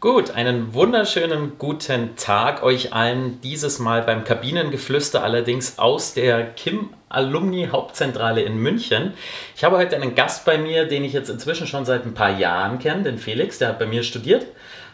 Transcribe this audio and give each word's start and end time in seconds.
Gut, 0.00 0.30
einen 0.30 0.74
wunderschönen 0.74 1.58
guten 1.58 2.14
Tag 2.14 2.62
euch 2.62 2.92
allen. 2.92 3.40
Dieses 3.40 3.80
Mal 3.80 4.02
beim 4.02 4.22
Kabinengeflüster 4.22 5.24
allerdings 5.24 5.80
aus 5.80 6.14
der 6.14 6.44
Kim 6.52 6.90
Alumni 7.08 7.70
Hauptzentrale 7.72 8.42
in 8.42 8.58
München. 8.58 9.14
Ich 9.56 9.64
habe 9.64 9.76
heute 9.76 9.96
einen 9.96 10.14
Gast 10.14 10.44
bei 10.44 10.56
mir, 10.56 10.84
den 10.84 11.02
ich 11.02 11.14
jetzt 11.14 11.30
inzwischen 11.30 11.66
schon 11.66 11.84
seit 11.84 12.06
ein 12.06 12.14
paar 12.14 12.38
Jahren 12.38 12.78
kenne, 12.78 13.02
den 13.02 13.18
Felix, 13.18 13.58
der 13.58 13.70
hat 13.70 13.80
bei 13.80 13.86
mir 13.86 14.04
studiert, 14.04 14.46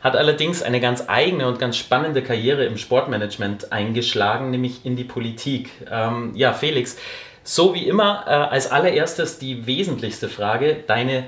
hat 0.02 0.16
allerdings 0.16 0.62
eine 0.62 0.80
ganz 0.80 1.04
eigene 1.06 1.48
und 1.48 1.58
ganz 1.58 1.76
spannende 1.76 2.22
Karriere 2.22 2.64
im 2.64 2.78
Sportmanagement 2.78 3.72
eingeschlagen, 3.72 4.50
nämlich 4.50 4.86
in 4.86 4.96
die 4.96 5.04
Politik. 5.04 5.68
Ähm, 5.90 6.32
ja, 6.34 6.54
Felix, 6.54 6.96
so 7.42 7.74
wie 7.74 7.86
immer 7.86 8.24
äh, 8.26 8.30
als 8.30 8.72
allererstes 8.72 9.38
die 9.38 9.66
wesentlichste 9.66 10.30
Frage, 10.30 10.78
deine 10.86 11.24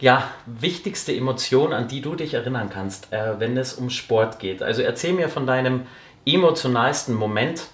ja, 0.00 0.24
wichtigste 0.46 1.14
Emotion, 1.14 1.72
an 1.72 1.86
die 1.86 2.00
du 2.00 2.14
dich 2.14 2.34
erinnern 2.34 2.70
kannst, 2.70 3.12
äh, 3.12 3.38
wenn 3.38 3.56
es 3.56 3.74
um 3.74 3.90
Sport 3.90 4.38
geht? 4.38 4.62
Also 4.62 4.82
erzähl 4.82 5.12
mir 5.12 5.28
von 5.28 5.46
deinem 5.46 5.82
emotionalsten 6.26 7.14
Moment, 7.14 7.66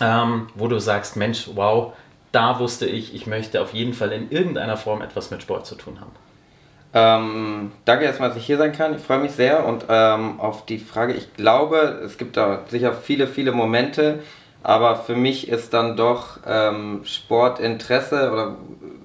ähm, 0.00 0.48
wo 0.54 0.68
du 0.68 0.78
sagst, 0.78 1.16
Mensch, 1.16 1.48
wow, 1.54 1.92
da 2.32 2.58
wusste 2.58 2.86
ich, 2.86 3.14
ich 3.14 3.26
möchte 3.26 3.60
auf 3.60 3.74
jeden 3.74 3.94
Fall 3.94 4.12
in 4.12 4.30
irgendeiner 4.30 4.76
Form 4.76 5.02
etwas 5.02 5.30
mit 5.30 5.42
Sport 5.42 5.66
zu 5.66 5.74
tun 5.74 6.00
haben. 6.00 6.12
Ähm, 6.94 7.72
danke 7.84 8.04
erstmal, 8.04 8.30
dass 8.30 8.38
ich 8.38 8.46
hier 8.46 8.56
sein 8.56 8.72
kann. 8.72 8.94
Ich 8.94 9.02
freue 9.02 9.18
mich 9.18 9.32
sehr 9.32 9.66
und 9.66 9.84
ähm, 9.88 10.40
auf 10.40 10.64
die 10.64 10.78
Frage, 10.78 11.12
ich 11.12 11.34
glaube, 11.34 12.00
es 12.04 12.16
gibt 12.16 12.36
da 12.36 12.64
sicher 12.68 12.94
viele, 12.94 13.26
viele 13.26 13.52
Momente, 13.52 14.20
aber 14.62 14.96
für 14.96 15.14
mich 15.14 15.48
ist 15.48 15.74
dann 15.74 15.96
doch 15.96 16.40
ähm, 16.46 17.02
Sportinteresse 17.04 18.30
oder 18.32 18.56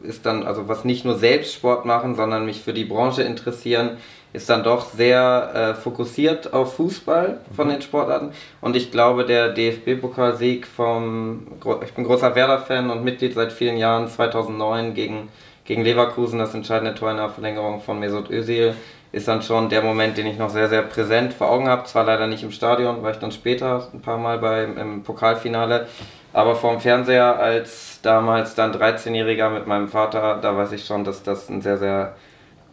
ist 0.04 0.26
dann, 0.26 0.44
also 0.44 0.68
was 0.68 0.86
nicht 0.86 1.06
nur 1.06 1.18
selbst 1.18 1.54
Sport 1.54 1.86
machen, 1.86 2.16
sondern 2.16 2.46
mich 2.46 2.62
für 2.62 2.74
die 2.74 2.86
Branche 2.86 3.24
interessieren, 3.24 3.98
ist 4.34 4.50
dann 4.50 4.64
doch 4.64 4.86
sehr 4.86 5.52
äh, 5.54 5.74
fokussiert 5.76 6.54
auf 6.54 6.76
Fußball 6.76 7.40
von 7.56 7.68
mhm. 7.68 7.72
den 7.72 7.82
Sportarten. 7.82 8.32
Und 8.62 8.76
ich 8.76 8.92
glaube, 8.92 9.26
der 9.26 9.50
DFB-Pokalsieg 9.50 10.66
vom, 10.66 11.48
ich 11.84 11.94
bin 11.94 12.04
großer 12.04 12.36
Werder-Fan 12.36 12.90
und 12.90 13.04
Mitglied 13.04 13.36
seit 13.36 13.54
vielen 13.54 13.78
Jahren, 13.78 14.08
2009 14.08 14.96
gegen, 14.96 15.30
gegen 15.66 15.84
Leverkusen, 15.84 16.40
das 16.40 16.56
entscheidende 16.56 16.96
Tor 16.96 17.12
in 17.12 17.18
der 17.18 17.30
Verlängerung 17.30 17.82
von 17.82 18.00
Mesut 18.00 18.32
Özil, 18.32 18.74
ist 19.12 19.28
dann 19.28 19.44
schon 19.44 19.70
der 19.70 19.84
Moment, 19.84 20.18
den 20.18 20.26
ich 20.26 20.40
noch 20.40 20.50
sehr, 20.50 20.68
sehr 20.68 20.82
präsent 20.82 21.34
vor 21.34 21.52
Augen 21.52 21.70
habe. 21.70 21.84
Zwar 21.84 22.04
leider 22.04 22.26
nicht 22.26 22.42
im 22.42 22.52
Stadion, 22.52 23.04
war 23.04 23.12
ich 23.12 23.18
dann 23.18 23.32
später 23.32 23.88
ein 23.94 24.02
paar 24.02 24.18
Mal 24.18 24.40
beim, 24.40 24.76
im 24.80 25.04
Pokalfinale, 25.04 25.88
aber 26.34 26.56
vorm 26.56 26.80
Fernseher 26.80 27.40
als 27.40 27.93
damals 28.04 28.54
dann 28.54 28.72
13-Jähriger 28.72 29.50
mit 29.50 29.66
meinem 29.66 29.88
Vater, 29.88 30.40
da 30.42 30.56
weiß 30.56 30.72
ich 30.74 30.86
schon, 30.86 31.04
dass 31.04 31.24
das 31.24 31.50
ein 31.50 31.62
sehr, 31.62 31.78
sehr 31.78 32.16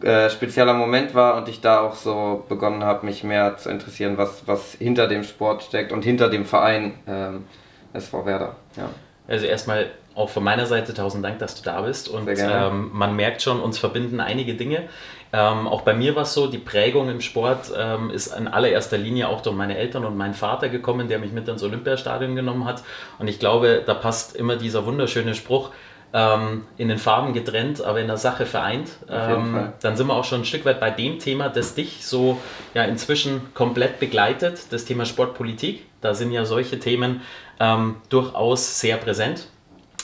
äh, 0.03 0.29
spezieller 0.29 0.75
Moment 0.75 1.15
war 1.15 1.37
und 1.37 1.49
ich 1.49 1.61
da 1.61 1.81
auch 1.81 1.95
so 1.95 2.45
begonnen 2.49 2.85
habe, 2.85 3.07
mich 3.07 3.25
mehr 3.25 3.57
zu 3.57 3.71
interessieren, 3.71 4.19
was, 4.19 4.47
was 4.47 4.73
hinter 4.75 5.07
dem 5.07 5.25
Sport 5.25 5.63
steckt 5.63 5.93
und 5.93 6.03
hinter 6.03 6.29
dem 6.29 6.45
Verein 6.45 6.95
ähm, 7.07 7.45
SV 7.93 8.27
Werder. 8.27 8.57
Ja. 8.77 8.91
Also 9.29 9.47
erstmal 9.47 9.91
auch 10.15 10.29
von 10.29 10.43
meiner 10.43 10.67
Seite 10.67 10.93
tausend 10.93 11.25
Dank, 11.25 11.39
dass 11.39 11.55
du 11.55 11.63
da 11.63 11.81
bist. 11.83 12.09
Und 12.09 12.29
ähm, 12.29 12.91
man 12.93 13.15
merkt 13.15 13.43
schon, 13.43 13.61
uns 13.61 13.79
verbinden 13.79 14.21
einige 14.21 14.55
Dinge. 14.55 14.89
Ähm, 15.33 15.69
auch 15.69 15.83
bei 15.83 15.95
mir 15.95 16.17
war 16.17 16.23
es 16.25 16.35
so, 16.35 16.49
die 16.49 16.59
Prägung 16.59 17.09
im 17.09 17.21
Sport 17.21 17.71
ähm, 17.77 18.11
ist 18.11 18.35
in 18.37 18.49
allererster 18.49 18.99
Linie 18.99 19.29
auch 19.29 19.41
durch 19.43 19.55
meine 19.55 19.77
Eltern 19.77 20.05
und 20.05 20.17
meinen 20.17 20.35
Vater 20.35 20.69
gekommen, 20.69 21.09
der 21.09 21.21
mich 21.21 21.33
mit 21.33 21.47
ins 21.49 21.63
Olympiastadion 21.63 22.35
genommen 22.35 22.65
hat. 22.65 22.83
Und 23.19 23.29
ich 23.29 23.39
glaube, 23.39 23.83
da 23.87 23.95
passt 23.95 24.35
immer 24.35 24.57
dieser 24.57 24.85
wunderschöne 24.87 25.35
Spruch, 25.35 25.71
ähm, 26.13 26.65
in 26.77 26.89
den 26.89 26.99
Farben 26.99 27.33
getrennt, 27.33 27.83
aber 27.83 28.01
in 28.01 28.09
der 28.09 28.17
Sache 28.17 28.47
vereint. 28.47 28.91
Ähm, 29.09 29.73
dann 29.81 29.97
sind 29.97 30.09
wir 30.09 30.15
auch 30.15 30.25
schon 30.25 30.41
ein 30.41 30.45
Stück 30.45 30.65
weit 30.65 30.81
bei 30.81 30.91
dem 30.91 31.19
Thema, 31.19 31.49
das 31.49 31.75
dich 31.75 32.05
so 32.05 32.41
ja 32.75 32.83
inzwischen 32.85 33.55
komplett 33.55 34.01
begleitet, 34.01 34.73
das 34.73 34.85
Thema 34.85 35.05
Sportpolitik. 35.05 35.87
Da 36.01 36.15
sind 36.15 36.33
ja 36.33 36.45
solche 36.45 36.81
Themen 36.81 37.21
ähm, 37.61 37.97
durchaus 38.09 38.81
sehr 38.81 38.97
präsent. 38.97 39.47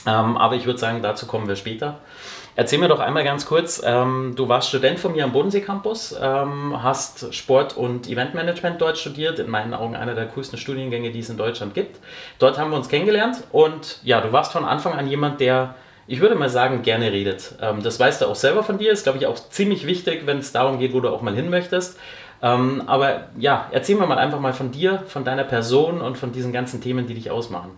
Ähm, 0.05 0.37
aber 0.37 0.55
ich 0.55 0.65
würde 0.65 0.79
sagen, 0.79 1.01
dazu 1.01 1.25
kommen 1.25 1.47
wir 1.47 1.57
später. 1.57 1.99
Erzähl 2.59 2.79
mir 2.79 2.87
doch 2.87 2.99
einmal 2.99 3.23
ganz 3.23 3.45
kurz, 3.45 3.83
ähm, 3.85 4.33
du 4.35 4.49
warst 4.49 4.69
Student 4.69 4.97
von 4.97 5.11
mir 5.11 5.23
am 5.23 5.31
Bodensee 5.31 5.61
Campus, 5.61 6.15
ähm, 6.19 6.81
hast 6.81 7.31
Sport- 7.35 7.77
und 7.77 8.09
Eventmanagement 8.09 8.81
dort 8.81 8.97
studiert, 8.97 9.37
in 9.37 9.47
meinen 9.47 9.75
Augen 9.75 9.95
einer 9.95 10.15
der 10.15 10.25
coolsten 10.25 10.57
Studiengänge, 10.57 11.11
die 11.11 11.19
es 11.19 11.29
in 11.29 11.37
Deutschland 11.37 11.75
gibt. 11.75 11.99
Dort 12.39 12.57
haben 12.57 12.71
wir 12.71 12.77
uns 12.77 12.89
kennengelernt 12.89 13.43
und 13.51 13.99
ja, 14.03 14.21
du 14.21 14.31
warst 14.31 14.51
von 14.51 14.65
Anfang 14.65 14.93
an 14.93 15.07
jemand, 15.07 15.39
der, 15.39 15.75
ich 16.07 16.19
würde 16.19 16.33
mal 16.33 16.49
sagen, 16.49 16.81
gerne 16.81 17.11
redet. 17.11 17.53
Ähm, 17.61 17.83
das 17.83 17.99
weißt 17.99 18.23
du 18.23 18.25
auch 18.25 18.33
selber 18.33 18.63
von 18.63 18.79
dir, 18.79 18.91
ist 18.91 19.03
glaube 19.03 19.19
ich 19.19 19.27
auch 19.27 19.35
ziemlich 19.35 19.85
wichtig, 19.85 20.23
wenn 20.25 20.39
es 20.39 20.51
darum 20.51 20.79
geht, 20.79 20.95
wo 20.95 20.99
du 20.99 21.09
auch 21.09 21.21
mal 21.21 21.35
hin 21.35 21.51
möchtest. 21.51 21.99
Ähm, 22.41 22.81
aber 22.87 23.25
ja, 23.37 23.67
erzähl 23.71 23.97
mir 23.97 24.07
mal 24.07 24.17
einfach 24.17 24.39
mal 24.39 24.53
von 24.53 24.71
dir, 24.71 25.03
von 25.05 25.23
deiner 25.23 25.43
Person 25.43 26.01
und 26.01 26.17
von 26.17 26.31
diesen 26.31 26.53
ganzen 26.53 26.81
Themen, 26.81 27.05
die 27.05 27.13
dich 27.13 27.29
ausmachen. 27.29 27.69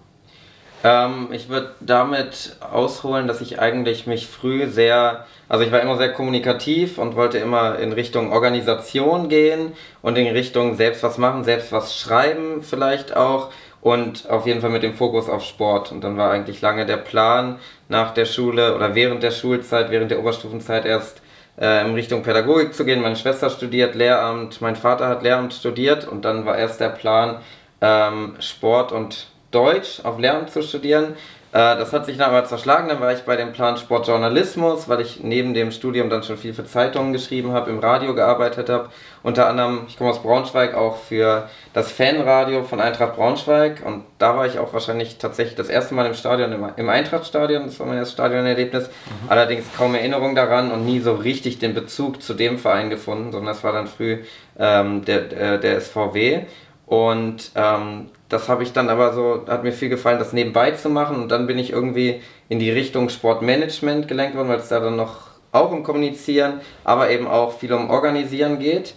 Ähm, 0.83 1.27
ich 1.31 1.49
würde 1.49 1.75
damit 1.81 2.55
ausholen, 2.71 3.27
dass 3.27 3.41
ich 3.41 3.59
eigentlich 3.59 4.07
mich 4.07 4.27
früh 4.27 4.67
sehr, 4.67 5.25
also 5.49 5.63
ich 5.63 5.71
war 5.71 5.81
immer 5.81 5.97
sehr 5.97 6.13
kommunikativ 6.13 6.97
und 6.97 7.15
wollte 7.15 7.37
immer 7.37 7.79
in 7.79 7.91
Richtung 7.91 8.31
Organisation 8.31 9.27
gehen 9.27 9.73
und 10.01 10.17
in 10.17 10.27
Richtung 10.27 10.75
selbst 10.75 11.03
was 11.03 11.17
machen, 11.17 11.43
selbst 11.43 11.71
was 11.71 11.97
schreiben 11.97 12.61
vielleicht 12.61 13.15
auch 13.15 13.51
und 13.81 14.29
auf 14.29 14.45
jeden 14.45 14.61
Fall 14.61 14.69
mit 14.69 14.83
dem 14.83 14.93
Fokus 14.93 15.29
auf 15.29 15.43
Sport. 15.43 15.91
Und 15.91 16.03
dann 16.03 16.17
war 16.17 16.31
eigentlich 16.31 16.61
lange 16.61 16.85
der 16.85 16.97
Plan 16.97 17.59
nach 17.89 18.13
der 18.13 18.25
Schule 18.25 18.75
oder 18.75 18.95
während 18.95 19.23
der 19.23 19.31
Schulzeit, 19.31 19.91
während 19.91 20.11
der 20.11 20.19
Oberstufenzeit 20.19 20.85
erst 20.85 21.21
äh, 21.59 21.85
in 21.85 21.93
Richtung 21.93 22.23
Pädagogik 22.23 22.73
zu 22.73 22.85
gehen. 22.85 23.01
Meine 23.01 23.15
Schwester 23.15 23.49
studiert 23.49 23.95
Lehramt, 23.95 24.61
mein 24.61 24.75
Vater 24.75 25.07
hat 25.07 25.23
Lehramt 25.23 25.53
studiert 25.53 26.07
und 26.07 26.23
dann 26.23 26.45
war 26.45 26.57
erst 26.57 26.79
der 26.79 26.89
Plan 26.89 27.37
ähm, 27.81 28.35
Sport 28.39 28.91
und 28.91 29.27
Deutsch 29.51 30.01
auf 30.03 30.19
Lehramt 30.19 30.51
zu 30.51 30.61
studieren. 30.61 31.15
Äh, 31.51 31.77
das 31.77 31.93
hat 31.93 32.05
sich 32.05 32.17
dann 32.17 32.29
aber 32.29 32.45
zerschlagen. 32.45 32.89
Dann 32.89 32.99
war 32.99 33.11
ich 33.11 33.21
bei 33.21 33.35
dem 33.35 33.53
Plan 33.53 33.77
Sportjournalismus, 33.77 34.87
weil 34.87 35.01
ich 35.01 35.23
neben 35.23 35.55
dem 35.55 35.71
Studium 35.71 36.09
dann 36.09 36.21
schon 36.21 36.37
viel 36.37 36.53
für 36.53 36.65
Zeitungen 36.65 37.11
geschrieben 37.11 37.53
habe, 37.53 37.71
im 37.71 37.79
Radio 37.79 38.13
gearbeitet 38.13 38.69
habe. 38.69 38.89
Unter 39.23 39.47
anderem, 39.47 39.85
ich 39.87 39.97
komme 39.97 40.11
aus 40.11 40.21
Braunschweig, 40.21 40.75
auch 40.75 40.97
für 40.97 41.49
das 41.73 41.91
Fanradio 41.91 42.63
von 42.63 42.79
Eintracht 42.79 43.15
Braunschweig. 43.15 43.81
Und 43.83 44.03
da 44.19 44.37
war 44.37 44.45
ich 44.45 44.59
auch 44.59 44.73
wahrscheinlich 44.73 45.17
tatsächlich 45.17 45.55
das 45.55 45.69
erste 45.69 45.95
Mal 45.95 46.05
im 46.05 46.13
Stadion, 46.13 46.53
im, 46.75 46.89
Eintrachtstadion. 46.89 47.65
Das 47.65 47.79
war 47.79 47.87
mein 47.87 47.97
erstes 47.97 48.13
Stadionerlebnis. 48.13 48.87
Mhm. 48.87 49.29
Allerdings 49.29 49.65
kaum 49.75 49.95
Erinnerung 49.95 50.35
daran 50.35 50.71
und 50.71 50.85
nie 50.85 50.99
so 50.99 51.13
richtig 51.13 51.57
den 51.57 51.73
Bezug 51.73 52.21
zu 52.21 52.35
dem 52.35 52.59
Verein 52.59 52.91
gefunden, 52.91 53.31
sondern 53.31 53.55
das 53.55 53.63
war 53.63 53.73
dann 53.73 53.87
früh 53.87 54.19
ähm, 54.59 55.03
der, 55.03 55.21
der, 55.21 55.57
der 55.57 55.81
SVW. 55.81 56.41
Und 56.85 57.51
ähm, 57.55 58.09
das 58.29 58.47
habe 58.47 58.63
ich 58.63 58.73
dann 58.73 58.89
aber 58.89 59.13
so, 59.13 59.43
hat 59.47 59.63
mir 59.63 59.71
viel 59.71 59.89
gefallen, 59.89 60.19
das 60.19 60.33
nebenbei 60.33 60.71
zu 60.71 60.89
machen. 60.89 61.17
Und 61.17 61.29
dann 61.29 61.47
bin 61.47 61.57
ich 61.57 61.71
irgendwie 61.71 62.21
in 62.47 62.59
die 62.59 62.71
Richtung 62.71 63.09
Sportmanagement 63.09 64.07
gelenkt 64.07 64.37
worden, 64.37 64.49
weil 64.49 64.59
es 64.59 64.69
da 64.69 64.79
dann 64.79 64.95
noch 64.95 65.29
auch 65.51 65.71
um 65.71 65.81
Kommunizieren, 65.81 66.61
aber 66.83 67.09
eben 67.09 67.27
auch 67.27 67.57
viel 67.57 67.73
um 67.73 67.89
Organisieren 67.89 68.59
geht. 68.59 68.93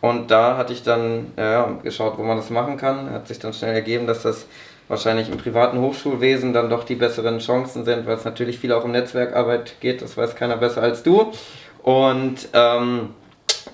Und 0.00 0.30
da 0.30 0.56
hatte 0.56 0.72
ich 0.72 0.84
dann 0.84 1.32
ja, 1.36 1.68
geschaut, 1.82 2.16
wo 2.16 2.22
man 2.22 2.36
das 2.36 2.50
machen 2.50 2.76
kann. 2.76 3.10
Hat 3.10 3.26
sich 3.26 3.40
dann 3.40 3.52
schnell 3.52 3.74
ergeben, 3.74 4.06
dass 4.06 4.22
das 4.22 4.46
wahrscheinlich 4.86 5.28
im 5.28 5.38
privaten 5.38 5.80
Hochschulwesen 5.80 6.52
dann 6.52 6.70
doch 6.70 6.84
die 6.84 6.94
besseren 6.94 7.40
Chancen 7.40 7.84
sind, 7.84 8.06
weil 8.06 8.14
es 8.14 8.24
natürlich 8.24 8.60
viel 8.60 8.72
auch 8.72 8.84
um 8.84 8.92
Netzwerkarbeit 8.92 9.80
geht. 9.80 10.00
Das 10.00 10.16
weiß 10.16 10.36
keiner 10.36 10.58
besser 10.58 10.82
als 10.82 11.02
du. 11.02 11.32
Und 11.82 12.48
ähm, 12.52 13.14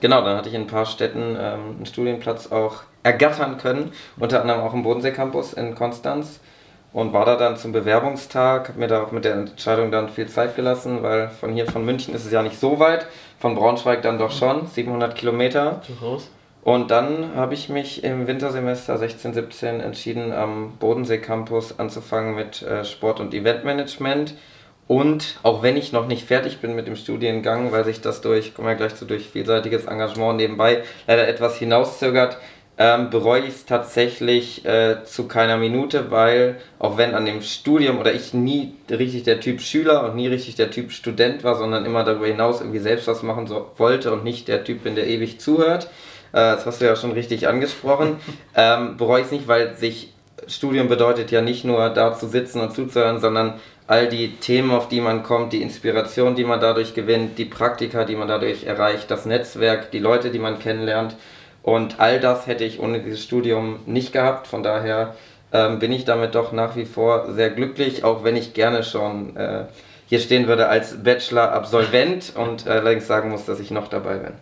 genau, 0.01 0.23
dann 0.25 0.39
hatte 0.39 0.49
ich 0.49 0.55
in 0.55 0.63
ein 0.63 0.67
paar 0.69 0.87
Städten 0.87 1.37
ähm, 1.39 1.77
einen 1.77 1.87
Studienplatz 1.87 2.51
auch 2.51 2.83
ergattern 3.03 3.59
können, 3.59 3.93
unter 4.19 4.41
anderem 4.41 4.61
auch 4.61 4.75
im 4.75 4.83
Bodensee 4.83 5.13
Campus 5.13 5.53
in 5.53 5.75
Konstanz 5.75 6.41
und 6.93 7.13
war 7.13 7.25
da 7.25 7.37
dann 7.37 7.57
zum 7.57 7.73
Bewerbungstag, 7.73 8.69
habe 8.69 8.79
mir 8.79 8.87
da 8.87 9.03
auch 9.03 9.13
mit 9.13 9.25
der 9.25 9.35
Entscheidung 9.35 9.91
dann 9.91 10.09
viel 10.09 10.29
Zeit 10.29 10.57
gelassen, 10.57 11.03
weil 11.03 11.29
von 11.29 11.53
hier 11.55 11.67
von 11.67 11.85
München 11.85 12.15
ist 12.15 12.27
es 12.27 12.33
ja 12.33 12.43
nicht 12.43 12.61
so 12.61 12.79
weit, 12.79 13.07
von 13.39 13.55
Braunschweig 13.55 14.03
dann 14.03 14.19
doch 14.19 14.31
schon, 14.31 14.67
700 14.67 15.15
Kilometer. 15.15 15.81
Und 16.63 16.93
dann 16.93 17.35
habe 17.35 17.55
ich 17.55 17.69
mich 17.69 18.05
im 18.05 18.29
Wintersemester 18.29 18.97
16, 18.97 19.35
17 19.35 19.81
entschieden, 19.81 20.33
am 20.33 20.77
Bodensee 20.79 21.19
Campus 21.19 21.79
anzufangen 21.79 22.37
mit 22.37 22.63
äh, 22.63 22.85
Sport- 22.85 23.19
und 23.19 23.35
Eventmanagement. 23.35 24.35
Und 24.87 25.41
auch 25.43 25.63
wenn 25.63 25.77
ich 25.77 25.93
noch 25.93 26.07
nicht 26.07 26.27
fertig 26.27 26.61
bin 26.61 26.77
mit 26.77 26.87
dem 26.87 26.95
Studiengang, 26.95 27.73
weil 27.73 27.85
sich 27.85 28.01
das 28.01 28.21
durch, 28.21 28.55
kommen 28.55 28.69
wir 28.69 28.75
gleich 28.75 28.95
zu, 28.95 29.07
durch 29.07 29.29
vielseitiges 29.29 29.87
Engagement 29.87 30.37
nebenbei 30.37 30.83
leider 31.09 31.27
etwas 31.27 31.57
hinauszögert, 31.57 32.37
ähm, 32.79 33.11
bereue 33.11 33.43
ich 33.43 33.49
es 33.49 33.67
tatsächlich 33.67 34.65
äh, 34.65 35.05
zu 35.05 35.29
keiner 35.29 35.59
Minute, 35.59 36.11
weil 36.11 36.57
auch 36.79 36.97
wenn 36.97 37.15
an 37.15 37.27
dem 37.27 37.43
Studium 37.43 37.99
oder 37.99 38.15
ich 38.15 38.33
nie 38.33 38.75
richtig 38.91 39.25
der 39.25 39.41
Typ 39.41 39.61
Schüler 39.61 40.05
und 40.05 40.17
nie 40.17 40.27
richtig 40.27 40.55
der 40.55 40.71
Typ 40.71 40.91
Student 40.91 41.45
war, 41.45 41.57
sondern 41.57 41.85
immer 41.85 42.03
darüber 42.03 42.27
hinaus 42.27 42.61
irgendwie 42.61 42.79
selbst 42.79 43.07
was 43.07 43.23
machen 43.23 43.47
so, 43.47 43.71
wollte 43.77 44.13
und 44.13 44.25
nicht 44.25 44.49
der 44.49 44.65
Typ 44.65 44.85
bin, 44.85 44.95
der 44.95 45.07
ewig 45.07 45.39
zuhört, 45.39 45.85
äh, 46.33 46.39
das 46.39 46.65
hast 46.65 46.81
du 46.81 46.87
ja 46.87 46.97
schon 46.97 47.13
richtig 47.13 47.47
angesprochen, 47.47 48.17
ähm, 48.57 48.97
bereue 48.97 49.21
ich 49.21 49.27
es 49.27 49.33
nicht, 49.33 49.49
weil 49.49 49.77
sich 49.77 50.13
Studium 50.49 50.89
bedeutet 50.89 51.31
ja 51.31 51.41
nicht 51.41 51.65
nur 51.65 51.91
da 51.91 52.15
zu 52.15 52.27
sitzen 52.27 52.61
und 52.61 52.73
zuzuhören, 52.73 53.21
sondern 53.21 53.61
all 53.87 54.09
die 54.09 54.37
Themen, 54.37 54.71
auf 54.71 54.89
die 54.89 55.01
man 55.01 55.23
kommt, 55.23 55.53
die 55.53 55.63
Inspiration, 55.63 56.35
die 56.35 56.45
man 56.45 56.61
dadurch 56.61 56.95
gewinnt, 56.95 57.39
die 57.39 57.45
Praktika, 57.45 58.05
die 58.05 58.17
man 58.17 58.29
dadurch 58.29 58.65
erreicht, 58.65 59.11
das 59.11 59.27
Netzwerk, 59.27 59.91
die 59.91 59.99
Leute, 59.99 60.31
die 60.31 60.39
man 60.39 60.59
kennenlernt 60.59 61.17
Und 61.63 62.01
all 62.01 62.21
das 62.21 62.47
hätte 62.47 62.65
ich 62.65 62.81
ohne 62.81 63.01
dieses 63.01 63.23
Studium 63.23 63.81
nicht 63.87 64.13
gehabt. 64.13 64.47
Von 64.47 64.63
daher 64.63 65.15
ähm, 65.53 65.79
bin 65.79 65.93
ich 65.93 66.05
damit 66.05 66.35
doch 66.35 66.53
nach 66.53 66.77
wie 66.77 66.87
vor 66.87 67.33
sehr 67.33 67.51
glücklich, 67.51 68.05
auch 68.05 68.25
wenn 68.25 68.37
ich 68.37 68.55
gerne 68.55 68.83
schon 68.83 69.37
äh, 69.37 69.65
hier 70.07 70.21
stehen 70.21 70.49
würde 70.49 70.69
als 70.69 71.03
Bachelor-Absolvent 71.03 72.35
und 72.37 72.67
äh, 72.67 72.71
allerdings 72.71 73.07
sagen 73.07 73.31
muss, 73.31 73.45
dass 73.45 73.61
ich 73.61 73.71
noch 73.71 73.89
dabei 73.89 74.17
bin. 74.17 74.33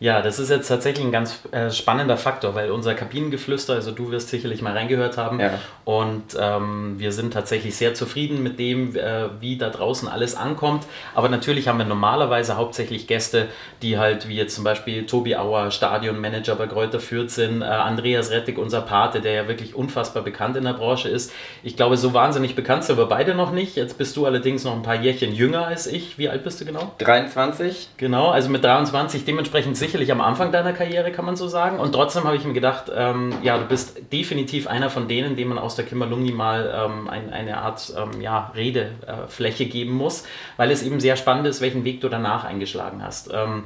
Ja, 0.00 0.22
das 0.22 0.38
ist 0.38 0.48
jetzt 0.48 0.68
tatsächlich 0.68 1.04
ein 1.04 1.10
ganz 1.10 1.40
äh, 1.50 1.70
spannender 1.70 2.16
Faktor, 2.16 2.54
weil 2.54 2.70
unser 2.70 2.94
Kabinengeflüster, 2.94 3.74
also 3.74 3.90
du 3.90 4.12
wirst 4.12 4.28
sicherlich 4.28 4.62
mal 4.62 4.72
reingehört 4.72 5.16
haben, 5.16 5.40
ja. 5.40 5.58
und 5.84 6.36
ähm, 6.38 6.94
wir 6.98 7.10
sind 7.10 7.32
tatsächlich 7.32 7.74
sehr 7.74 7.94
zufrieden 7.94 8.42
mit 8.42 8.60
dem, 8.60 8.94
äh, 8.94 9.28
wie 9.40 9.58
da 9.58 9.70
draußen 9.70 10.06
alles 10.06 10.36
ankommt. 10.36 10.84
Aber 11.16 11.28
natürlich 11.28 11.66
haben 11.66 11.78
wir 11.78 11.84
normalerweise 11.84 12.56
hauptsächlich 12.56 13.08
Gäste, 13.08 13.48
die 13.82 13.98
halt, 13.98 14.28
wie 14.28 14.36
jetzt 14.36 14.54
zum 14.54 14.62
Beispiel 14.62 15.04
Tobi 15.06 15.34
Auer, 15.34 15.72
Stadionmanager 15.72 16.54
bei 16.54 16.68
Kräuter 16.68 17.00
Fürth 17.00 17.30
sind, 17.30 17.62
äh, 17.62 17.64
Andreas 17.64 18.30
Rettig, 18.30 18.56
unser 18.56 18.82
Pate, 18.82 19.20
der 19.20 19.32
ja 19.32 19.48
wirklich 19.48 19.74
unfassbar 19.74 20.22
bekannt 20.22 20.56
in 20.56 20.64
der 20.64 20.74
Branche 20.74 21.08
ist. 21.08 21.32
Ich 21.64 21.74
glaube, 21.74 21.96
so 21.96 22.14
wahnsinnig 22.14 22.54
bekannt 22.54 22.84
sind 22.84 22.98
wir 22.98 23.06
beide 23.06 23.34
noch 23.34 23.50
nicht. 23.50 23.74
Jetzt 23.74 23.98
bist 23.98 24.16
du 24.16 24.26
allerdings 24.26 24.62
noch 24.62 24.74
ein 24.74 24.82
paar 24.82 25.00
Jährchen 25.00 25.34
jünger 25.34 25.66
als 25.66 25.88
ich. 25.88 26.18
Wie 26.18 26.28
alt 26.28 26.44
bist 26.44 26.60
du 26.60 26.64
genau? 26.64 26.92
23. 26.98 27.88
Genau, 27.96 28.30
also 28.30 28.48
mit 28.48 28.62
23 28.62 29.24
dementsprechend 29.24 29.76
sicher 29.76 29.87
sicherlich 29.88 30.12
am 30.12 30.20
Anfang 30.20 30.52
deiner 30.52 30.74
Karriere, 30.74 31.10
kann 31.12 31.24
man 31.24 31.36
so 31.36 31.48
sagen. 31.48 31.80
Und 31.80 31.92
trotzdem 31.92 32.24
habe 32.24 32.36
ich 32.36 32.44
mir 32.44 32.52
gedacht, 32.52 32.92
ähm, 32.94 33.32
ja, 33.42 33.56
du 33.56 33.64
bist 33.64 34.12
definitiv 34.12 34.66
einer 34.66 34.90
von 34.90 35.08
denen, 35.08 35.34
dem 35.34 35.48
man 35.48 35.58
aus 35.58 35.76
der 35.76 35.86
Kimmerlungi 35.86 36.32
mal 36.32 36.70
ähm, 36.74 37.08
ein, 37.08 37.32
eine 37.32 37.56
Art 37.58 37.92
ähm, 37.96 38.20
ja, 38.20 38.52
Redefläche 38.54 39.64
geben 39.64 39.92
muss, 39.92 40.24
weil 40.58 40.70
es 40.70 40.82
eben 40.82 41.00
sehr 41.00 41.16
spannend 41.16 41.46
ist, 41.46 41.62
welchen 41.62 41.84
Weg 41.84 42.02
du 42.02 42.10
danach 42.10 42.44
eingeschlagen 42.44 43.02
hast. 43.02 43.30
Ähm, 43.32 43.64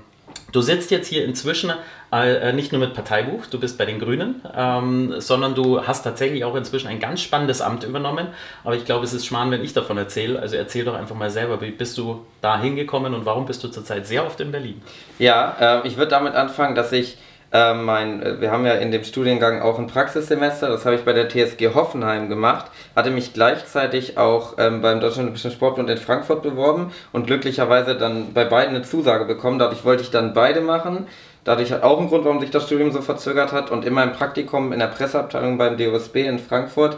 Du 0.52 0.61
sitzt 0.61 0.90
jetzt 0.90 1.08
hier 1.08 1.25
inzwischen 1.25 1.73
äh, 2.12 2.52
nicht 2.52 2.73
nur 2.73 2.81
mit 2.81 2.93
Parteibuch, 2.93 3.46
du 3.46 3.58
bist 3.58 3.79
bei 3.79 3.87
den 3.87 3.99
Grünen, 3.99 4.43
ähm, 4.55 5.14
sondern 5.19 5.55
du 5.55 5.87
hast 5.87 6.02
tatsächlich 6.02 6.44
auch 6.44 6.55
inzwischen 6.55 6.88
ein 6.88 7.00
ganz 7.00 7.23
spannendes 7.23 7.62
Amt 7.62 7.84
übernommen. 7.84 8.29
Aber 8.64 8.76
ich 8.76 8.84
glaube, 8.84 9.05
es 9.05 9.14
ist 9.14 9.25
schmarrn, 9.25 9.50
wenn 9.50 9.64
ich 9.64 9.73
davon 9.73 9.96
erzähle. 9.96 10.38
Also 10.38 10.56
erzähl 10.56 10.84
doch 10.84 10.94
einfach 10.94 11.17
mal 11.17 11.31
selber, 11.31 11.61
wie 11.62 11.70
bist 11.70 11.96
du 11.96 12.26
da 12.43 12.61
hingekommen 12.61 13.14
und 13.14 13.25
warum 13.25 13.46
bist 13.46 13.64
du 13.64 13.69
zurzeit 13.69 14.06
sehr 14.06 14.26
oft 14.26 14.40
in 14.40 14.52
Berlin? 14.52 14.82
Ja, 15.19 15.81
äh, 15.82 15.88
ich 15.88 15.96
würde 15.96 16.11
damit 16.11 16.35
anfangen, 16.35 16.75
dass 16.75 16.93
ich 16.93 17.17
äh, 17.52 17.75
mein, 17.75 18.40
wir 18.40 18.50
haben 18.50 18.64
ja 18.64 18.75
in 18.75 18.90
dem 18.90 19.04
Studiengang 19.04 19.60
auch 19.60 19.78
ein 19.78 19.87
Praxissemester, 19.87 20.69
das 20.69 20.87
habe 20.87 20.96
ich 20.96 21.02
bei 21.04 21.12
der 21.12 21.28
TSG 21.28 21.75
Hoffenheim 21.75 22.28
gemacht, 22.28 22.70
hatte 22.96 23.10
mich 23.10 23.34
gleichzeitig 23.34 24.16
auch 24.16 24.54
ähm, 24.58 24.81
beim 24.81 25.00
Deutschen 25.00 25.25
Olympischen 25.25 25.50
Sportbund 25.50 25.90
in 25.90 25.99
Frankfurt 25.99 26.43
beworben 26.43 26.93
und 27.12 27.26
glücklicherweise 27.26 27.96
dann 27.96 28.32
bei 28.32 28.44
beiden 28.44 28.75
eine 28.75 28.84
Zusage 28.84 29.26
bekommen. 29.26 29.58
Dadurch 29.58 29.84
wollte 29.84 30.02
ich 30.02 30.10
dann 30.10 30.32
beide 30.32 30.62
machen. 30.62 31.06
Dadurch 31.44 31.72
hat 31.72 31.82
auch 31.82 32.00
ein 32.00 32.08
Grund, 32.08 32.25
warum 32.25 32.40
sich 32.40 32.50
das 32.50 32.66
Studium 32.66 32.93
so 32.93 33.02
verzögert 33.02 33.52
hat. 33.52 33.70
Und 33.70 33.84
in 33.84 33.93
meinem 33.93 34.12
Praktikum 34.12 34.72
in 34.72 34.78
der 34.78 34.87
Presseabteilung 34.87 35.58
beim 35.58 35.76
DOSB 35.76 36.16
in 36.16 36.38
Frankfurt 36.38 36.96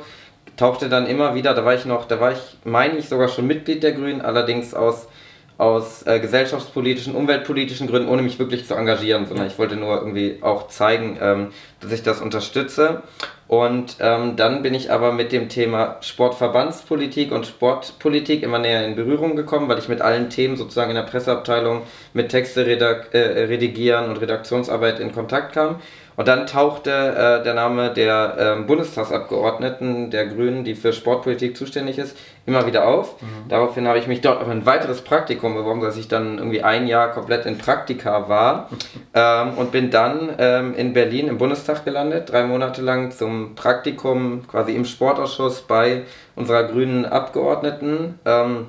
tauchte 0.56 0.88
dann 0.88 1.06
immer 1.06 1.34
wieder, 1.34 1.54
da 1.54 1.64
war 1.64 1.74
ich 1.74 1.84
noch, 1.84 2.06
da 2.06 2.20
war 2.20 2.32
ich, 2.32 2.58
meine 2.64 2.96
ich, 2.98 3.08
sogar 3.08 3.28
schon 3.28 3.46
Mitglied 3.46 3.82
der 3.82 3.92
Grünen, 3.92 4.20
allerdings 4.20 4.74
aus 4.74 5.08
aus 5.56 6.04
äh, 6.06 6.18
gesellschaftspolitischen, 6.18 7.14
umweltpolitischen 7.14 7.86
Gründen, 7.86 8.08
ohne 8.08 8.22
mich 8.22 8.38
wirklich 8.38 8.66
zu 8.66 8.74
engagieren, 8.74 9.26
sondern 9.26 9.46
ich 9.46 9.58
wollte 9.58 9.76
nur 9.76 9.98
irgendwie 9.98 10.38
auch 10.40 10.68
zeigen, 10.68 11.16
ähm, 11.20 11.48
dass 11.80 11.92
ich 11.92 12.02
das 12.02 12.20
unterstütze. 12.20 13.02
Und 13.46 13.96
ähm, 14.00 14.36
dann 14.36 14.62
bin 14.62 14.74
ich 14.74 14.90
aber 14.90 15.12
mit 15.12 15.30
dem 15.30 15.48
Thema 15.48 15.98
Sportverbandspolitik 16.00 17.30
und 17.30 17.46
Sportpolitik 17.46 18.42
immer 18.42 18.58
näher 18.58 18.86
in 18.86 18.96
Berührung 18.96 19.36
gekommen, 19.36 19.68
weil 19.68 19.78
ich 19.78 19.88
mit 19.88 20.00
allen 20.00 20.30
Themen 20.30 20.56
sozusagen 20.56 20.90
in 20.90 20.96
der 20.96 21.02
Presseabteilung 21.02 21.82
mit 22.14 22.30
Texte 22.30 22.66
redak 22.66 23.12
äh, 23.12 23.18
redigieren 23.44 24.08
und 24.08 24.20
Redaktionsarbeit 24.20 24.98
in 24.98 25.12
Kontakt 25.12 25.52
kam. 25.52 25.76
Und 26.16 26.28
dann 26.28 26.46
tauchte 26.46 26.90
äh, 26.90 27.42
der 27.42 27.54
Name 27.54 27.92
der 27.92 28.36
ähm, 28.38 28.66
Bundestagsabgeordneten 28.66 30.10
der 30.10 30.26
Grünen, 30.26 30.64
die 30.64 30.74
für 30.74 30.92
Sportpolitik 30.92 31.56
zuständig 31.56 31.98
ist, 31.98 32.16
immer 32.46 32.66
wieder 32.66 32.86
auf. 32.86 33.20
Mhm. 33.20 33.48
Daraufhin 33.48 33.88
habe 33.88 33.98
ich 33.98 34.06
mich 34.06 34.20
dort 34.20 34.40
auf 34.40 34.48
ein 34.48 34.64
weiteres 34.66 35.00
Praktikum 35.00 35.54
beworben, 35.54 35.80
dass 35.80 35.96
ich 35.96 36.08
dann 36.08 36.38
irgendwie 36.38 36.62
ein 36.62 36.86
Jahr 36.86 37.10
komplett 37.10 37.46
in 37.46 37.58
Praktika 37.58 38.28
war 38.28 38.68
ähm, 39.14 39.54
und 39.56 39.72
bin 39.72 39.90
dann 39.90 40.30
ähm, 40.38 40.74
in 40.74 40.92
Berlin 40.92 41.28
im 41.28 41.38
Bundestag 41.38 41.84
gelandet, 41.84 42.30
drei 42.30 42.44
Monate 42.44 42.82
lang 42.82 43.10
zum 43.10 43.54
Praktikum 43.54 44.46
quasi 44.46 44.74
im 44.74 44.84
Sportausschuss 44.84 45.62
bei 45.62 46.02
unserer 46.36 46.64
grünen 46.64 47.06
Abgeordneten, 47.06 48.18
ähm, 48.24 48.68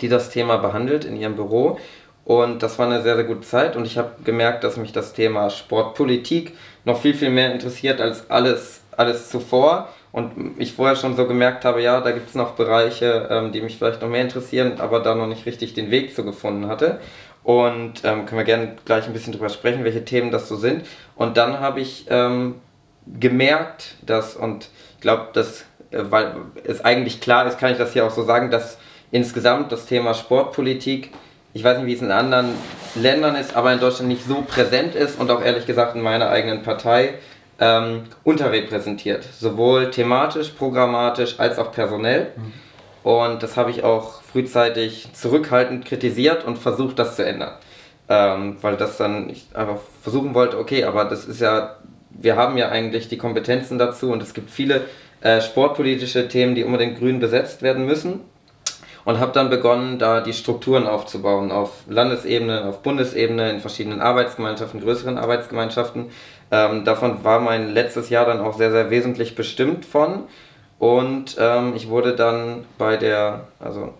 die 0.00 0.08
das 0.08 0.30
Thema 0.30 0.58
behandelt 0.58 1.04
in 1.04 1.16
ihrem 1.16 1.36
Büro. 1.36 1.78
Und 2.26 2.64
das 2.64 2.76
war 2.80 2.86
eine 2.86 3.02
sehr, 3.02 3.14
sehr 3.14 3.24
gute 3.24 3.42
Zeit 3.42 3.76
und 3.76 3.86
ich 3.86 3.96
habe 3.96 4.10
gemerkt, 4.24 4.64
dass 4.64 4.76
mich 4.76 4.90
das 4.90 5.12
Thema 5.12 5.48
Sportpolitik 5.48 6.54
noch 6.84 7.00
viel, 7.00 7.14
viel 7.14 7.30
mehr 7.30 7.52
interessiert 7.52 8.00
als 8.00 8.28
alles, 8.28 8.80
alles 8.96 9.30
zuvor. 9.30 9.88
Und 10.10 10.56
ich 10.58 10.72
vorher 10.72 10.96
schon 10.96 11.14
so 11.14 11.28
gemerkt 11.28 11.64
habe, 11.64 11.80
ja, 11.82 12.00
da 12.00 12.10
gibt 12.10 12.28
es 12.28 12.34
noch 12.34 12.56
Bereiche, 12.56 13.28
ähm, 13.30 13.52
die 13.52 13.60
mich 13.60 13.78
vielleicht 13.78 14.02
noch 14.02 14.08
mehr 14.08 14.22
interessieren, 14.22 14.80
aber 14.80 14.98
da 15.00 15.14
noch 15.14 15.28
nicht 15.28 15.46
richtig 15.46 15.74
den 15.74 15.92
Weg 15.92 16.16
zu 16.16 16.24
gefunden 16.24 16.66
hatte. 16.66 16.98
Und 17.44 18.02
ähm, 18.02 18.26
können 18.26 18.38
wir 18.38 18.44
gerne 18.44 18.74
gleich 18.84 19.06
ein 19.06 19.12
bisschen 19.12 19.32
drüber 19.32 19.48
sprechen, 19.48 19.84
welche 19.84 20.04
Themen 20.04 20.32
das 20.32 20.48
so 20.48 20.56
sind. 20.56 20.84
Und 21.14 21.36
dann 21.36 21.60
habe 21.60 21.78
ich 21.78 22.06
ähm, 22.10 22.56
gemerkt, 23.06 23.94
dass, 24.04 24.34
und 24.34 24.68
ich 24.96 25.00
glaube, 25.00 25.28
dass, 25.32 25.60
äh, 25.92 26.02
weil 26.10 26.34
es 26.64 26.84
eigentlich 26.84 27.20
klar 27.20 27.46
ist, 27.46 27.60
kann 27.60 27.70
ich 27.70 27.78
das 27.78 27.92
hier 27.92 28.04
auch 28.04 28.10
so 28.10 28.24
sagen, 28.24 28.50
dass 28.50 28.78
insgesamt 29.12 29.70
das 29.70 29.86
Thema 29.86 30.12
Sportpolitik, 30.12 31.12
ich 31.56 31.64
weiß 31.64 31.78
nicht, 31.78 31.86
wie 31.86 31.94
es 31.94 32.02
in 32.02 32.10
anderen 32.10 32.50
Ländern 32.94 33.34
ist, 33.34 33.56
aber 33.56 33.72
in 33.72 33.80
Deutschland 33.80 34.08
nicht 34.08 34.26
so 34.26 34.42
präsent 34.46 34.94
ist 34.94 35.18
und 35.18 35.30
auch 35.30 35.42
ehrlich 35.42 35.64
gesagt 35.64 35.96
in 35.96 36.02
meiner 36.02 36.28
eigenen 36.28 36.62
Partei 36.62 37.14
ähm, 37.58 38.02
unterrepräsentiert. 38.24 39.24
Sowohl 39.24 39.90
thematisch, 39.90 40.50
programmatisch 40.50 41.40
als 41.40 41.58
auch 41.58 41.72
personell. 41.72 42.32
Mhm. 42.36 42.52
Und 43.10 43.42
das 43.42 43.56
habe 43.56 43.70
ich 43.70 43.84
auch 43.84 44.20
frühzeitig 44.20 45.08
zurückhaltend 45.14 45.86
kritisiert 45.86 46.44
und 46.44 46.58
versucht, 46.58 46.98
das 46.98 47.16
zu 47.16 47.24
ändern. 47.24 47.54
Ähm, 48.10 48.58
weil 48.60 48.76
das 48.76 48.98
dann 48.98 49.30
ich 49.30 49.46
einfach 49.54 49.78
versuchen 50.02 50.34
wollte, 50.34 50.58
okay, 50.58 50.84
aber 50.84 51.06
das 51.06 51.24
ist 51.24 51.40
ja, 51.40 51.76
wir 52.10 52.36
haben 52.36 52.58
ja 52.58 52.68
eigentlich 52.68 53.08
die 53.08 53.16
Kompetenzen 53.16 53.78
dazu 53.78 54.10
und 54.10 54.22
es 54.22 54.34
gibt 54.34 54.50
viele 54.50 54.82
äh, 55.22 55.40
sportpolitische 55.40 56.28
Themen, 56.28 56.54
die 56.54 56.64
unbedingt 56.64 56.98
grün 56.98 57.18
besetzt 57.18 57.62
werden 57.62 57.86
müssen 57.86 58.20
und 59.06 59.20
habe 59.20 59.32
dann 59.32 59.48
begonnen, 59.48 59.98
da 60.00 60.20
die 60.20 60.32
Strukturen 60.32 60.86
aufzubauen 60.86 61.52
auf 61.52 61.84
Landesebene, 61.88 62.64
auf 62.64 62.82
Bundesebene, 62.82 63.50
in 63.50 63.60
verschiedenen 63.60 64.00
Arbeitsgemeinschaften, 64.00 64.80
größeren 64.80 65.16
Arbeitsgemeinschaften. 65.16 66.10
Ähm, 66.50 66.84
davon 66.84 67.22
war 67.22 67.38
mein 67.38 67.72
letztes 67.72 68.10
Jahr 68.10 68.26
dann 68.26 68.40
auch 68.40 68.58
sehr, 68.58 68.72
sehr 68.72 68.90
wesentlich 68.90 69.36
bestimmt 69.36 69.84
von. 69.84 70.24
Und 70.80 71.36
ähm, 71.38 71.74
ich 71.76 71.88
wurde 71.88 72.16
dann 72.16 72.64
bei 72.78 72.96
der, 72.96 73.46
also 73.60 73.94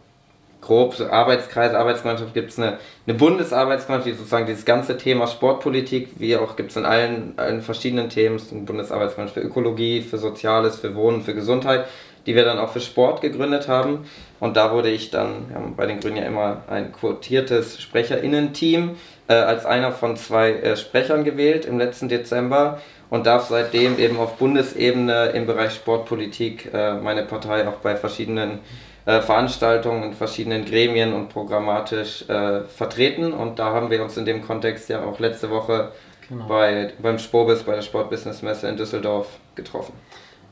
grob 0.61 0.97
so 0.97 1.07
Arbeitskreise, 1.07 1.79
Arbeitsgemeinschaft 1.79 2.35
gibt 2.35 2.51
es 2.51 2.59
eine, 2.59 2.79
eine 3.07 3.17
Bundesarbeitsgemeinschaft, 3.17 4.09
die 4.09 4.19
sozusagen 4.19 4.47
dieses 4.47 4.65
ganze 4.65 4.99
Thema 4.99 5.29
Sportpolitik, 5.29 6.09
wie 6.19 6.37
auch 6.37 6.57
gibt 6.57 6.73
es 6.73 6.77
in 6.77 6.85
allen, 6.85 7.35
allen 7.37 7.63
verschiedenen 7.63 8.11
Themen, 8.11 8.41
eine 8.51 8.63
Bundesarbeitsgemeinschaft 8.63 9.39
für 9.41 9.47
Ökologie, 9.47 10.03
für 10.03 10.19
Soziales, 10.19 10.81
für 10.81 10.97
Wohnen, 10.97 11.23
für 11.23 11.35
Gesundheit, 11.35 11.87
die 12.26 12.35
wir 12.35 12.45
dann 12.45 12.59
auch 12.59 12.71
für 12.71 12.80
Sport 12.80 13.21
gegründet 13.21 13.68
haben. 13.68 14.06
Und 14.40 14.56
da 14.56 14.73
wurde 14.73 14.90
ich 14.90 15.11
dann, 15.11 15.49
wir 15.49 15.56
haben 15.56 15.76
bei 15.76 15.87
den 15.87 16.00
Grünen 16.00 16.16
ja 16.16 16.25
immer 16.25 16.62
ein 16.68 16.92
quotiertes 16.92 17.80
SprecherInnen-Team, 17.80 18.97
äh, 19.28 19.35
als 19.35 19.64
einer 19.64 19.92
von 19.92 20.16
zwei 20.16 20.52
äh, 20.52 20.76
Sprechern 20.76 21.25
gewählt 21.25 21.64
im 21.64 21.78
letzten 21.78 22.09
Dezember 22.09 22.80
und 23.09 23.26
darf 23.26 23.49
seitdem 23.49 23.99
eben 23.99 24.18
auf 24.18 24.37
Bundesebene 24.37 25.26
im 25.26 25.47
Bereich 25.47 25.75
Sportpolitik 25.75 26.73
äh, 26.73 26.95
meine 26.95 27.23
Partei 27.23 27.66
auch 27.66 27.76
bei 27.76 27.97
verschiedenen 27.97 28.61
äh, 29.06 29.21
Veranstaltungen 29.21 30.02
in 30.02 30.14
verschiedenen 30.14 30.64
Gremien 30.64 31.12
und 31.12 31.28
programmatisch 31.28 32.28
äh, 32.28 32.62
vertreten. 32.62 33.33
Und 33.33 33.59
da 33.59 33.66
haben 33.66 33.90
wir 33.90 34.02
uns 34.02 34.16
in 34.16 34.25
dem 34.25 34.45
Kontext 34.45 34.88
ja 34.88 35.04
auch 35.04 35.21
letzte 35.21 35.50
Woche 35.50 35.92
genau. 36.28 36.47
bei, 36.49 36.92
beim 36.99 37.18
Spobis, 37.18 37.62
bei 37.62 37.76
der 37.76 37.83
Sportbusiness-Messe 37.83 38.68
in 38.68 38.76
Düsseldorf 38.76 39.28
getroffen. 39.54 39.92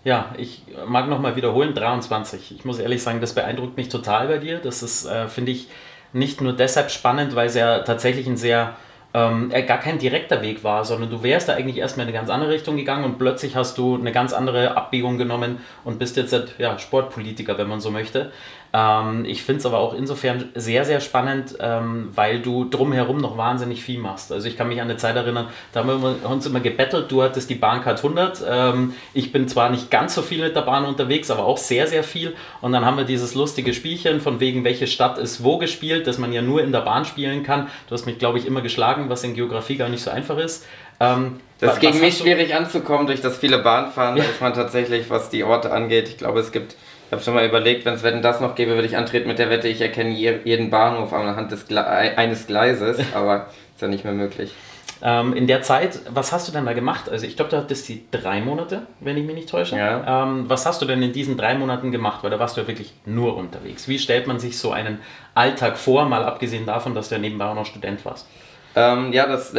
Ja, 0.05 0.35
ich 0.37 0.63
mag 0.87 1.09
nochmal 1.09 1.35
wiederholen, 1.35 1.75
23. 1.75 2.53
Ich 2.53 2.65
muss 2.67 2.79
ehrlich 2.79 3.03
sagen, 3.03 3.23
das 3.23 3.35
beeindruckt 3.35 3.77
mich 3.77 3.89
total 3.89 4.29
bei 4.29 4.39
dir. 4.39 4.59
Das 4.59 4.83
ist, 4.83 5.07
äh, 5.07 5.29
finde 5.29 5.53
ich, 5.53 5.69
nicht 6.13 6.43
nur 6.43 6.53
deshalb 6.53 6.91
spannend, 6.91 7.35
weil 7.35 7.47
es 7.47 7.55
ja 7.55 7.81
tatsächlich 7.81 8.27
ein 8.27 8.37
sehr 8.37 8.77
ähm, 9.15 9.51
äh, 9.53 9.63
gar 9.63 9.79
kein 9.79 9.99
direkter 9.99 10.43
Weg 10.43 10.65
war, 10.65 10.85
sondern 10.85 11.09
du 11.09 11.23
wärst 11.23 11.49
da 11.49 11.55
eigentlich 11.55 11.79
erstmal 11.79 12.05
in 12.05 12.09
eine 12.09 12.19
ganz 12.19 12.31
andere 12.31 12.51
Richtung 12.51 12.77
gegangen 12.77 13.05
und 13.05 13.19
plötzlich 13.19 13.55
hast 13.55 13.79
du 13.79 13.95
eine 13.95 14.11
ganz 14.11 14.33
andere 14.33 14.77
Abbiegung 14.77 15.19
genommen 15.19 15.59
und 15.85 16.01
bist 16.01 16.17
jetzt 16.17 16.35
ja, 16.59 16.79
Sportpolitiker, 16.79 17.57
wenn 17.57 17.69
man 17.69 17.81
so 17.81 17.93
möchte. 17.93 18.33
Ähm, 18.75 19.25
ich 19.25 19.45
finde 19.45 19.61
es 19.61 19.67
aber 19.67 19.79
auch 19.79 19.95
insofern 19.95 20.51
sehr, 20.57 20.85
sehr 20.85 21.01
spannend, 21.01 21.57
ähm, 21.61 22.11
weil 22.13 22.41
du 22.41 22.65
drumherum 22.65 23.19
noch 23.19 23.39
wahnsinnig 23.39 23.85
viel 23.85 24.01
machst. 24.01 24.33
Also 24.33 24.49
ich 24.49 24.57
kann 24.57 24.69
mich 24.69 24.81
an 24.81 24.91
eine 24.91 24.97
Zeit 24.97 25.15
erinnern, 25.15 25.47
da 25.73 25.81
haben 25.81 26.03
wir 26.03 26.29
uns 26.29 26.45
immer 26.45 26.59
gebettelt, 26.59 27.11
du 27.13 27.23
hattest 27.23 27.49
die 27.49 27.55
Bahncard 27.55 27.99
100. 27.99 28.43
Ähm, 28.51 28.95
ich 29.13 29.31
bin 29.31 29.47
zwar 29.47 29.71
nicht 29.71 29.93
ganz 29.93 30.17
so 30.17 30.23
viel 30.23 30.43
mit 30.43 30.57
der 30.57 30.63
Bahn 30.63 30.85
unterwegs, 30.87 31.31
aber 31.31 31.45
auch 31.45 31.59
sehr, 31.59 31.87
sehr 31.87 32.03
viel. 32.03 32.35
Und 32.61 32.73
dann 32.73 32.85
haben 32.85 32.97
wir 32.97 33.05
dieses 33.05 33.37
lustige 33.37 33.73
Spielchen 33.75 34.21
von 34.21 34.41
wegen, 34.41 34.65
welche 34.65 34.89
Stadt 34.89 35.19
ist 35.19 35.45
wo 35.45 35.59
gespielt, 35.59 36.09
dass 36.09 36.19
man 36.19 36.33
ja 36.33 36.43
nur 36.43 36.61
in 36.61 36.73
der 36.73 36.81
Bahn 36.81 37.05
spielen 37.05 37.45
kann. 37.45 37.69
Du 37.87 37.95
hast 37.95 38.07
mich, 38.07 38.19
glaube 38.19 38.39
ich, 38.39 38.47
immer 38.47 38.61
geschlagen, 38.61 39.04
was 39.09 39.25
in 39.25 39.35
Geografie 39.35 39.77
gar 39.77 39.89
nicht 39.89 40.03
so 40.03 40.11
einfach 40.11 40.39
ist. 40.39 40.67
Ähm, 41.01 41.41
das 41.61 41.75
ist 41.75 41.81
gegen 41.81 42.01
mich 42.01 42.19
schwierig 42.19 42.55
anzukommen 42.55 43.07
durch 43.07 43.21
das 43.21 43.37
viele 43.37 43.59
Bahnfahren. 43.59 44.17
Da 44.25 44.25
ist 44.25 44.41
man 44.41 44.55
tatsächlich, 44.55 45.11
was 45.11 45.31
die 45.31 45.45
Orte 45.45 45.73
angeht. 45.73 46.09
Ich 46.09 46.19
glaube, 46.19 46.41
es 46.41 46.53
gibt, 46.53 46.73
ich 47.07 47.13
habe 47.13 47.23
schon 47.23 47.35
mal 47.35 47.47
überlegt, 47.47 47.85
wenn 47.85 47.95
es 47.95 48.03
Wetten 48.03 48.23
das 48.23 48.41
noch 48.41 48.55
gäbe, 48.55 48.73
würde 48.73 48.87
ich 48.87 48.97
antreten 48.97 49.29
mit 49.29 49.39
der 49.39 49.51
Wette, 49.51 49.69
ich 49.69 49.81
erkenne 49.81 50.11
jeden 50.11 50.71
Bahnhof 50.71 51.13
anhand 51.13 51.53
des 51.53 51.67
Gle 51.67 51.87
eines 51.87 52.47
Gleises, 52.47 52.99
aber 53.15 53.49
ist 53.75 53.83
ja 53.83 53.89
nicht 53.89 54.05
mehr 54.05 54.15
möglich. 54.15 54.53
Ähm, 55.03 55.35
in 55.35 55.47
der 55.47 55.61
Zeit, 55.61 56.01
was 56.09 56.33
hast 56.33 56.49
du 56.49 56.53
denn 56.53 56.65
da 56.65 56.73
gemacht? 56.73 57.11
Also 57.11 57.27
ich 57.27 57.37
glaube, 57.37 57.51
du 57.51 57.59
hattest 57.59 57.89
die 57.89 58.05
drei 58.11 58.41
Monate, 58.41 58.87
wenn 59.01 59.19
ich 59.19 59.25
mich 59.25 59.35
nicht 59.35 59.51
täusche. 59.51 59.77
Ja. 59.77 60.23
Ähm, 60.23 60.49
was 60.49 60.65
hast 60.65 60.81
du 60.81 60.87
denn 60.87 61.03
in 61.03 61.13
diesen 61.13 61.37
drei 61.37 61.55
Monaten 61.55 61.93
gemacht? 61.93 62.23
Weil 62.23 62.31
da 62.31 62.39
warst 62.39 62.57
du 62.57 62.63
ja 62.63 62.67
wirklich 62.67 62.95
nur 63.05 63.37
unterwegs. 63.37 63.87
Wie 63.87 63.99
stellt 63.99 64.27
man 64.27 64.39
sich 64.39 64.59
so 64.59 64.73
einen 64.73 65.01
Alltag 65.35 65.77
vor, 65.77 66.07
mal 66.07 66.25
abgesehen 66.25 66.65
davon, 66.65 66.95
dass 66.95 67.11
du 67.11 67.17
ja 67.17 67.21
nebenbei 67.21 67.45
auch 67.45 67.55
noch 67.55 67.67
Student 67.67 68.03
warst? 68.07 68.27
Ähm, 68.77 69.13
ja, 69.13 69.27
das, 69.27 69.55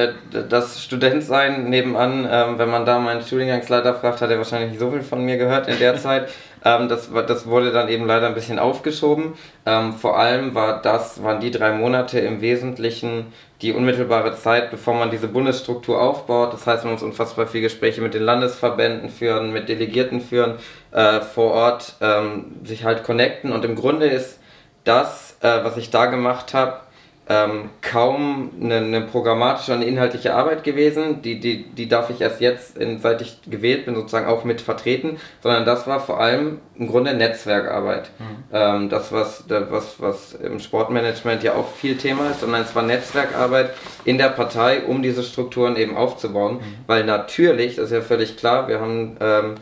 das 0.50 0.84
Studentsein 0.84 1.70
nebenan, 1.70 2.28
ähm, 2.30 2.58
wenn 2.58 2.70
man 2.70 2.86
da 2.86 3.00
meinen 3.00 3.22
Studiengangsleiter 3.22 3.96
fragt, 3.96 4.22
hat 4.22 4.30
er 4.30 4.38
wahrscheinlich 4.38 4.72
nicht 4.72 4.80
so 4.80 4.92
viel 4.92 5.04
von 5.04 5.24
mir 5.24 5.38
gehört 5.38 5.68
in 5.68 5.80
der 5.80 5.96
Zeit. 5.98 6.30
Ähm, 6.66 6.90
das, 6.90 7.10
das 7.28 7.48
wurde 7.48 7.72
dann 7.72 7.88
eben 7.88 8.06
leider 8.06 8.28
ein 8.28 8.34
bisschen 8.34 8.60
aufgeschoben. 8.60 9.36
Ähm, 9.66 9.94
vor 9.94 10.20
allem 10.20 10.54
war 10.54 10.82
das, 10.82 11.24
waren 11.24 11.40
die 11.40 11.52
drei 11.52 11.72
Monate 11.72 12.20
im 12.20 12.42
Wesentlichen 12.42 13.28
die 13.62 13.72
unmittelbare 13.72 14.36
Zeit, 14.36 14.70
bevor 14.70 14.96
man 14.96 15.12
diese 15.12 15.30
Bundesstruktur 15.30 16.02
aufbaut. 16.02 16.52
Das 16.52 16.68
heißt, 16.68 16.84
man 16.84 16.94
muss 16.94 17.04
unfassbar 17.04 17.48
viele 17.48 17.64
Gespräche 17.64 18.02
mit 18.02 18.14
den 18.14 18.24
Landesverbänden 18.24 19.10
führen, 19.10 19.54
mit 19.54 19.70
Delegierten 19.70 20.20
führen, 20.20 20.56
äh, 20.92 21.22
vor 21.22 21.54
Ort 21.54 21.94
ähm, 22.02 22.58
sich 22.64 22.84
halt 22.84 23.04
connecten. 23.04 23.54
Und 23.54 23.64
im 23.64 23.76
Grunde 23.76 24.08
ist 24.08 24.40
das, 24.84 25.38
äh, 25.42 25.64
was 25.64 25.78
ich 25.78 25.90
da 25.90 26.08
gemacht 26.08 26.54
habe, 26.54 26.82
ähm, 27.28 27.70
kaum 27.82 28.52
eine, 28.62 28.78
eine, 28.78 29.02
programmatische 29.02 29.74
und 29.74 29.82
inhaltliche 29.82 30.36
Arbeit 30.36 30.64
gewesen. 30.64 31.24
Die, 31.24 31.40
die, 31.40 31.64
die 31.64 31.88
darf 31.88 32.12
ich 32.12 32.22
erst 32.22 32.40
jetzt, 32.40 32.78
in, 32.78 33.00
seit 33.00 33.22
ich 33.22 33.40
gewählt 33.50 33.86
bin, 33.86 33.96
sozusagen 33.96 34.28
auch 34.28 34.44
mit 34.44 34.62
vertreten, 34.62 35.18
sondern 35.42 35.66
das 35.66 35.88
war 35.88 36.00
vor 36.00 36.20
allem 36.20 36.60
im 36.76 36.88
Grunde 36.88 37.16
Netzwerkarbeit. 37.16 38.12
Mhm. 38.20 38.44
Ähm, 38.54 38.90
das, 38.90 39.12
was, 39.12 39.46
was, 39.48 39.96
was 40.00 40.34
im 40.34 40.60
Sportmanagement 40.60 41.42
ja 41.42 41.56
auch 41.56 41.72
viel 41.72 41.98
Thema 41.98 42.30
ist, 42.30 42.42
sondern 42.42 42.62
es 42.62 42.76
war 42.76 42.84
Netzwerkarbeit 42.84 43.72
in 44.04 44.20
der 44.20 44.30
Partei, 44.30 44.84
um 44.84 45.02
diese 45.02 45.24
Strukturen 45.24 45.78
eben 45.78 45.98
aufzubauen. 45.98 46.58
Mhm. 46.58 46.62
Weil 46.86 47.06
natürlich, 47.06 47.78
das 47.78 47.86
ist 47.86 47.92
ja 47.92 48.02
völlig 48.02 48.38
klar, 48.38 48.68
wir 48.68 48.80
haben 48.80 49.18
ähm, 49.20 49.56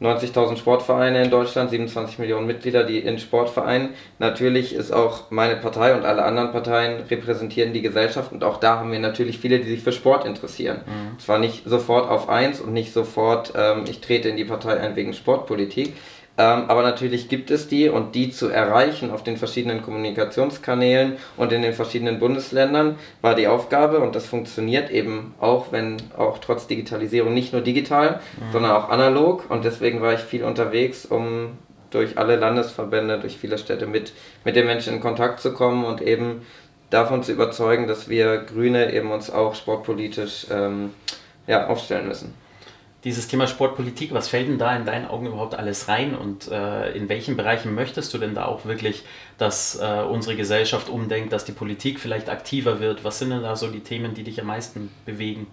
90.000 0.00 0.56
Sportvereine 0.56 1.24
in 1.24 1.30
Deutschland, 1.30 1.70
27 1.70 2.18
Millionen 2.18 2.46
Mitglieder, 2.46 2.84
die 2.84 2.98
in 2.98 3.18
Sportvereinen. 3.18 3.90
Natürlich 4.18 4.74
ist 4.74 4.92
auch 4.92 5.30
meine 5.30 5.56
Partei 5.56 5.94
und 5.94 6.04
alle 6.04 6.22
anderen 6.22 6.52
Parteien 6.52 7.02
repräsentieren 7.10 7.72
die 7.72 7.82
Gesellschaft 7.82 8.30
und 8.30 8.44
auch 8.44 8.58
da 8.58 8.78
haben 8.78 8.92
wir 8.92 9.00
natürlich 9.00 9.38
viele, 9.38 9.58
die 9.58 9.68
sich 9.68 9.82
für 9.82 9.92
Sport 9.92 10.24
interessieren. 10.24 10.82
Mhm. 10.86 11.18
Zwar 11.18 11.38
nicht 11.38 11.64
sofort 11.64 12.08
auf 12.08 12.28
eins 12.28 12.60
und 12.60 12.72
nicht 12.72 12.92
sofort, 12.92 13.52
ähm, 13.56 13.84
ich 13.88 14.00
trete 14.00 14.28
in 14.28 14.36
die 14.36 14.44
Partei 14.44 14.78
ein 14.78 14.94
wegen 14.94 15.14
Sportpolitik, 15.14 15.94
aber 16.42 16.82
natürlich 16.82 17.28
gibt 17.28 17.50
es 17.50 17.66
die 17.66 17.88
und 17.88 18.14
die 18.14 18.30
zu 18.30 18.48
erreichen 18.48 19.10
auf 19.10 19.24
den 19.24 19.36
verschiedenen 19.36 19.82
Kommunikationskanälen 19.82 21.16
und 21.36 21.52
in 21.52 21.62
den 21.62 21.72
verschiedenen 21.72 22.20
Bundesländern 22.20 22.96
war 23.22 23.34
die 23.34 23.48
Aufgabe 23.48 23.98
und 23.98 24.14
das 24.14 24.26
funktioniert 24.26 24.90
eben 24.90 25.34
auch, 25.40 25.72
wenn 25.72 25.96
auch 26.16 26.38
trotz 26.38 26.68
Digitalisierung 26.68 27.34
nicht 27.34 27.52
nur 27.52 27.62
digital, 27.62 28.20
mhm. 28.38 28.52
sondern 28.52 28.70
auch 28.70 28.88
analog 28.88 29.50
und 29.50 29.64
deswegen 29.64 30.00
war 30.00 30.14
ich 30.14 30.20
viel 30.20 30.44
unterwegs, 30.44 31.04
um 31.06 31.58
durch 31.90 32.18
alle 32.18 32.36
Landesverbände, 32.36 33.18
durch 33.18 33.36
viele 33.36 33.58
Städte 33.58 33.86
mit, 33.86 34.12
mit 34.44 34.54
den 34.54 34.66
Menschen 34.66 34.94
in 34.94 35.00
Kontakt 35.00 35.40
zu 35.40 35.52
kommen 35.52 35.84
und 35.84 36.00
eben 36.02 36.42
davon 36.90 37.24
zu 37.24 37.32
überzeugen, 37.32 37.88
dass 37.88 38.08
wir 38.08 38.38
Grüne 38.38 38.92
eben 38.92 39.10
uns 39.10 39.28
auch 39.28 39.56
sportpolitisch 39.56 40.46
ähm, 40.52 40.90
ja, 41.48 41.66
aufstellen 41.66 42.06
müssen 42.06 42.32
dieses 43.04 43.28
Thema 43.28 43.46
Sportpolitik, 43.46 44.12
was 44.12 44.28
fällt 44.28 44.48
denn 44.48 44.58
da 44.58 44.74
in 44.74 44.84
deinen 44.84 45.06
Augen 45.06 45.26
überhaupt 45.26 45.54
alles 45.54 45.88
rein 45.88 46.16
und 46.16 46.50
äh, 46.50 46.90
in 46.92 47.08
welchen 47.08 47.36
Bereichen 47.36 47.74
möchtest 47.74 48.12
du 48.12 48.18
denn 48.18 48.34
da 48.34 48.46
auch 48.46 48.64
wirklich, 48.64 49.04
dass 49.38 49.78
äh, 49.80 50.02
unsere 50.02 50.34
Gesellschaft 50.34 50.88
umdenkt, 50.88 51.32
dass 51.32 51.44
die 51.44 51.52
Politik 51.52 52.00
vielleicht 52.00 52.28
aktiver 52.28 52.80
wird? 52.80 53.04
Was 53.04 53.20
sind 53.20 53.30
denn 53.30 53.42
da 53.42 53.54
so 53.54 53.68
die 53.68 53.80
Themen, 53.80 54.14
die 54.14 54.24
dich 54.24 54.40
am 54.40 54.48
meisten 54.48 54.90
bewegen? 55.06 55.46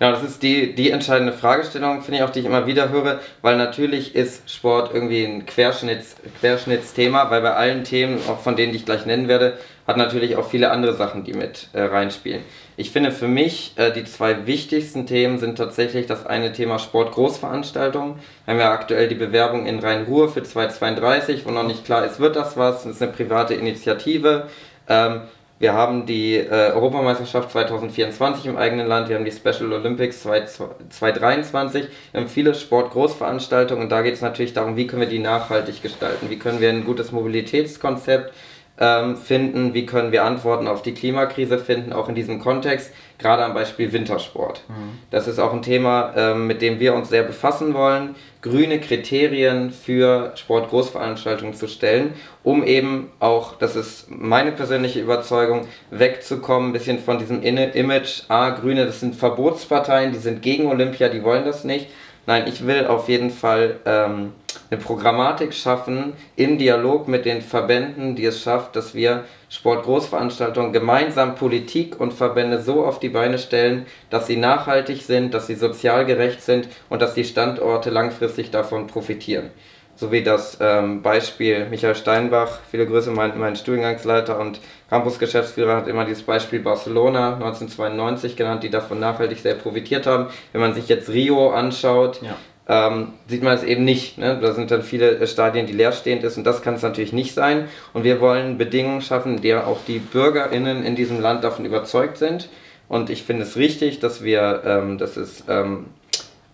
Ja, 0.00 0.12
das 0.12 0.22
ist 0.22 0.42
die, 0.44 0.74
die 0.74 0.90
entscheidende 0.90 1.32
Fragestellung, 1.32 2.02
finde 2.02 2.18
ich 2.18 2.22
auch, 2.24 2.30
die 2.30 2.40
ich 2.40 2.46
immer 2.46 2.66
wieder 2.66 2.88
höre, 2.88 3.20
weil 3.42 3.56
natürlich 3.56 4.14
ist 4.14 4.48
Sport 4.48 4.94
irgendwie 4.94 5.24
ein 5.24 5.44
Querschnitts, 5.44 6.16
Querschnittsthema, 6.38 7.30
weil 7.30 7.42
bei 7.42 7.54
allen 7.54 7.82
Themen, 7.82 8.20
auch 8.28 8.38
von 8.38 8.54
denen, 8.54 8.72
die 8.72 8.78
ich 8.78 8.84
gleich 8.84 9.06
nennen 9.06 9.26
werde, 9.26 9.58
hat 9.88 9.96
natürlich 9.96 10.36
auch 10.36 10.48
viele 10.48 10.70
andere 10.70 10.94
Sachen, 10.94 11.24
die 11.24 11.32
mit 11.32 11.68
äh, 11.72 11.80
reinspielen. 11.80 12.42
Ich 12.80 12.92
finde 12.92 13.10
für 13.10 13.26
mich, 13.26 13.72
äh, 13.74 13.90
die 13.90 14.04
zwei 14.04 14.46
wichtigsten 14.46 15.04
Themen 15.04 15.40
sind 15.40 15.58
tatsächlich 15.58 16.06
das 16.06 16.24
eine 16.24 16.52
Thema 16.52 16.78
Sportgroßveranstaltungen. 16.78 18.20
Wir 18.44 18.54
haben 18.54 18.60
ja 18.60 18.70
aktuell 18.70 19.08
die 19.08 19.16
Bewerbung 19.16 19.66
in 19.66 19.80
Rhein-Ruhr 19.80 20.28
für 20.28 20.44
2032, 20.44 21.44
wo 21.44 21.50
noch 21.50 21.66
nicht 21.66 21.84
klar 21.84 22.06
ist, 22.06 22.20
wird 22.20 22.36
das 22.36 22.56
was. 22.56 22.84
Das 22.84 22.92
ist 22.92 23.02
eine 23.02 23.10
private 23.10 23.54
Initiative. 23.54 24.46
Ähm, 24.88 25.22
wir 25.58 25.72
haben 25.72 26.06
die 26.06 26.36
äh, 26.36 26.70
Europameisterschaft 26.70 27.50
2024 27.50 28.46
im 28.46 28.56
eigenen 28.56 28.86
Land, 28.86 29.08
wir 29.08 29.16
haben 29.16 29.24
die 29.24 29.32
Special 29.32 29.72
Olympics 29.72 30.22
2023, 30.22 31.88
wir 32.12 32.20
haben 32.20 32.28
viele 32.28 32.54
Sportgroßveranstaltungen 32.54 33.82
und 33.82 33.90
da 33.90 34.02
geht 34.02 34.14
es 34.14 34.20
natürlich 34.20 34.52
darum, 34.52 34.76
wie 34.76 34.86
können 34.86 35.00
wir 35.00 35.08
die 35.08 35.18
nachhaltig 35.18 35.82
gestalten, 35.82 36.30
wie 36.30 36.38
können 36.38 36.60
wir 36.60 36.68
ein 36.68 36.84
gutes 36.84 37.10
Mobilitätskonzept 37.10 38.32
ähm, 38.80 39.16
finden, 39.16 39.74
wie 39.74 39.86
können 39.86 40.12
wir 40.12 40.24
Antworten 40.24 40.68
auf 40.68 40.82
die 40.82 40.94
Klimakrise 40.94 41.58
finden, 41.58 41.92
auch 41.92 42.08
in 42.08 42.14
diesem 42.14 42.38
Kontext, 42.38 42.92
gerade 43.18 43.44
am 43.44 43.54
Beispiel 43.54 43.92
Wintersport. 43.92 44.62
Mhm. 44.68 44.98
Das 45.10 45.26
ist 45.26 45.38
auch 45.38 45.52
ein 45.52 45.62
Thema, 45.62 46.12
ähm, 46.16 46.46
mit 46.46 46.62
dem 46.62 46.78
wir 46.78 46.94
uns 46.94 47.08
sehr 47.08 47.24
befassen 47.24 47.74
wollen, 47.74 48.14
grüne 48.40 48.78
Kriterien 48.80 49.72
für 49.72 50.32
Sportgroßveranstaltungen 50.36 51.54
zu 51.54 51.66
stellen, 51.66 52.14
um 52.44 52.62
eben 52.62 53.10
auch, 53.18 53.56
das 53.56 53.74
ist 53.74 54.06
meine 54.10 54.52
persönliche 54.52 55.00
Überzeugung, 55.00 55.66
wegzukommen, 55.90 56.70
ein 56.70 56.72
bisschen 56.72 57.00
von 57.00 57.18
diesem 57.18 57.42
Image, 57.42 58.22
ah, 58.28 58.50
Grüne, 58.50 58.86
das 58.86 59.00
sind 59.00 59.16
Verbotsparteien, 59.16 60.12
die 60.12 60.18
sind 60.18 60.40
gegen 60.42 60.66
Olympia, 60.66 61.08
die 61.08 61.24
wollen 61.24 61.44
das 61.44 61.64
nicht. 61.64 61.88
Nein, 62.26 62.44
ich 62.46 62.66
will 62.66 62.86
auf 62.86 63.08
jeden 63.08 63.30
Fall 63.30 63.80
ähm, 63.86 64.32
eine 64.70 64.80
Programmatik 64.80 65.54
schaffen 65.54 66.12
im 66.36 66.58
Dialog 66.58 67.08
mit 67.08 67.24
den 67.24 67.40
Verbänden, 67.40 68.16
die 68.16 68.26
es 68.26 68.42
schafft, 68.42 68.76
dass 68.76 68.94
wir 68.94 69.24
Sportgroßveranstaltungen 69.48 70.72
gemeinsam 70.72 71.34
Politik 71.36 71.98
und 71.98 72.12
Verbände 72.12 72.60
so 72.60 72.84
auf 72.84 73.00
die 73.00 73.08
Beine 73.08 73.38
stellen, 73.38 73.86
dass 74.10 74.26
sie 74.26 74.36
nachhaltig 74.36 75.02
sind, 75.02 75.32
dass 75.32 75.46
sie 75.46 75.54
sozial 75.54 76.04
gerecht 76.04 76.42
sind 76.42 76.68
und 76.90 77.00
dass 77.00 77.14
die 77.14 77.24
Standorte 77.24 77.88
langfristig 77.90 78.50
davon 78.50 78.86
profitieren. 78.86 79.50
So 79.96 80.12
wie 80.12 80.22
das 80.22 80.58
ähm, 80.60 81.02
Beispiel 81.02 81.66
Michael 81.70 81.96
Steinbach, 81.96 82.60
viele 82.70 82.86
Grüße, 82.86 83.10
mein, 83.10 83.36
mein 83.36 83.56
Studiengangsleiter 83.56 84.38
und 84.38 84.60
Campusgeschäftsführer 84.90 85.76
hat 85.76 85.88
immer 85.88 86.04
dieses 86.04 86.22
Beispiel 86.22 86.60
Barcelona 86.60 87.34
1992 87.34 88.36
genannt, 88.36 88.62
die 88.62 88.70
davon 88.70 89.00
nachhaltig 89.00 89.38
sehr 89.38 89.54
profitiert 89.54 90.06
haben. 90.06 90.26
Wenn 90.52 90.60
man 90.60 90.74
sich 90.74 90.86
jetzt 90.86 91.08
Rio 91.08 91.50
anschaut, 91.50 92.20
ja 92.22 92.36
ähm, 92.68 93.14
sieht 93.26 93.42
man 93.42 93.56
es 93.56 93.62
eben 93.62 93.84
nicht. 93.84 94.18
Ne? 94.18 94.38
Da 94.40 94.52
sind 94.52 94.70
dann 94.70 94.82
viele 94.82 95.26
Stadien, 95.26 95.66
die 95.66 95.72
leerstehend 95.72 96.22
ist 96.22 96.36
und 96.36 96.44
das 96.44 96.62
kann 96.62 96.74
es 96.74 96.82
natürlich 96.82 97.12
nicht 97.12 97.34
sein. 97.34 97.68
Und 97.94 98.04
wir 98.04 98.20
wollen 98.20 98.58
Bedingungen 98.58 99.00
schaffen, 99.00 99.36
in 99.36 99.42
der 99.42 99.66
auch 99.66 99.78
die 99.86 99.98
BürgerInnen 99.98 100.84
in 100.84 100.94
diesem 100.94 101.20
Land 101.20 101.44
davon 101.44 101.64
überzeugt 101.64 102.18
sind. 102.18 102.48
Und 102.88 103.10
ich 103.10 103.22
finde 103.22 103.42
es 103.42 103.56
richtig, 103.56 104.00
dass 104.00 104.22
wir, 104.22 104.62
ähm, 104.64 104.98
dass 104.98 105.16
es 105.16 105.44
ähm, 105.48 105.86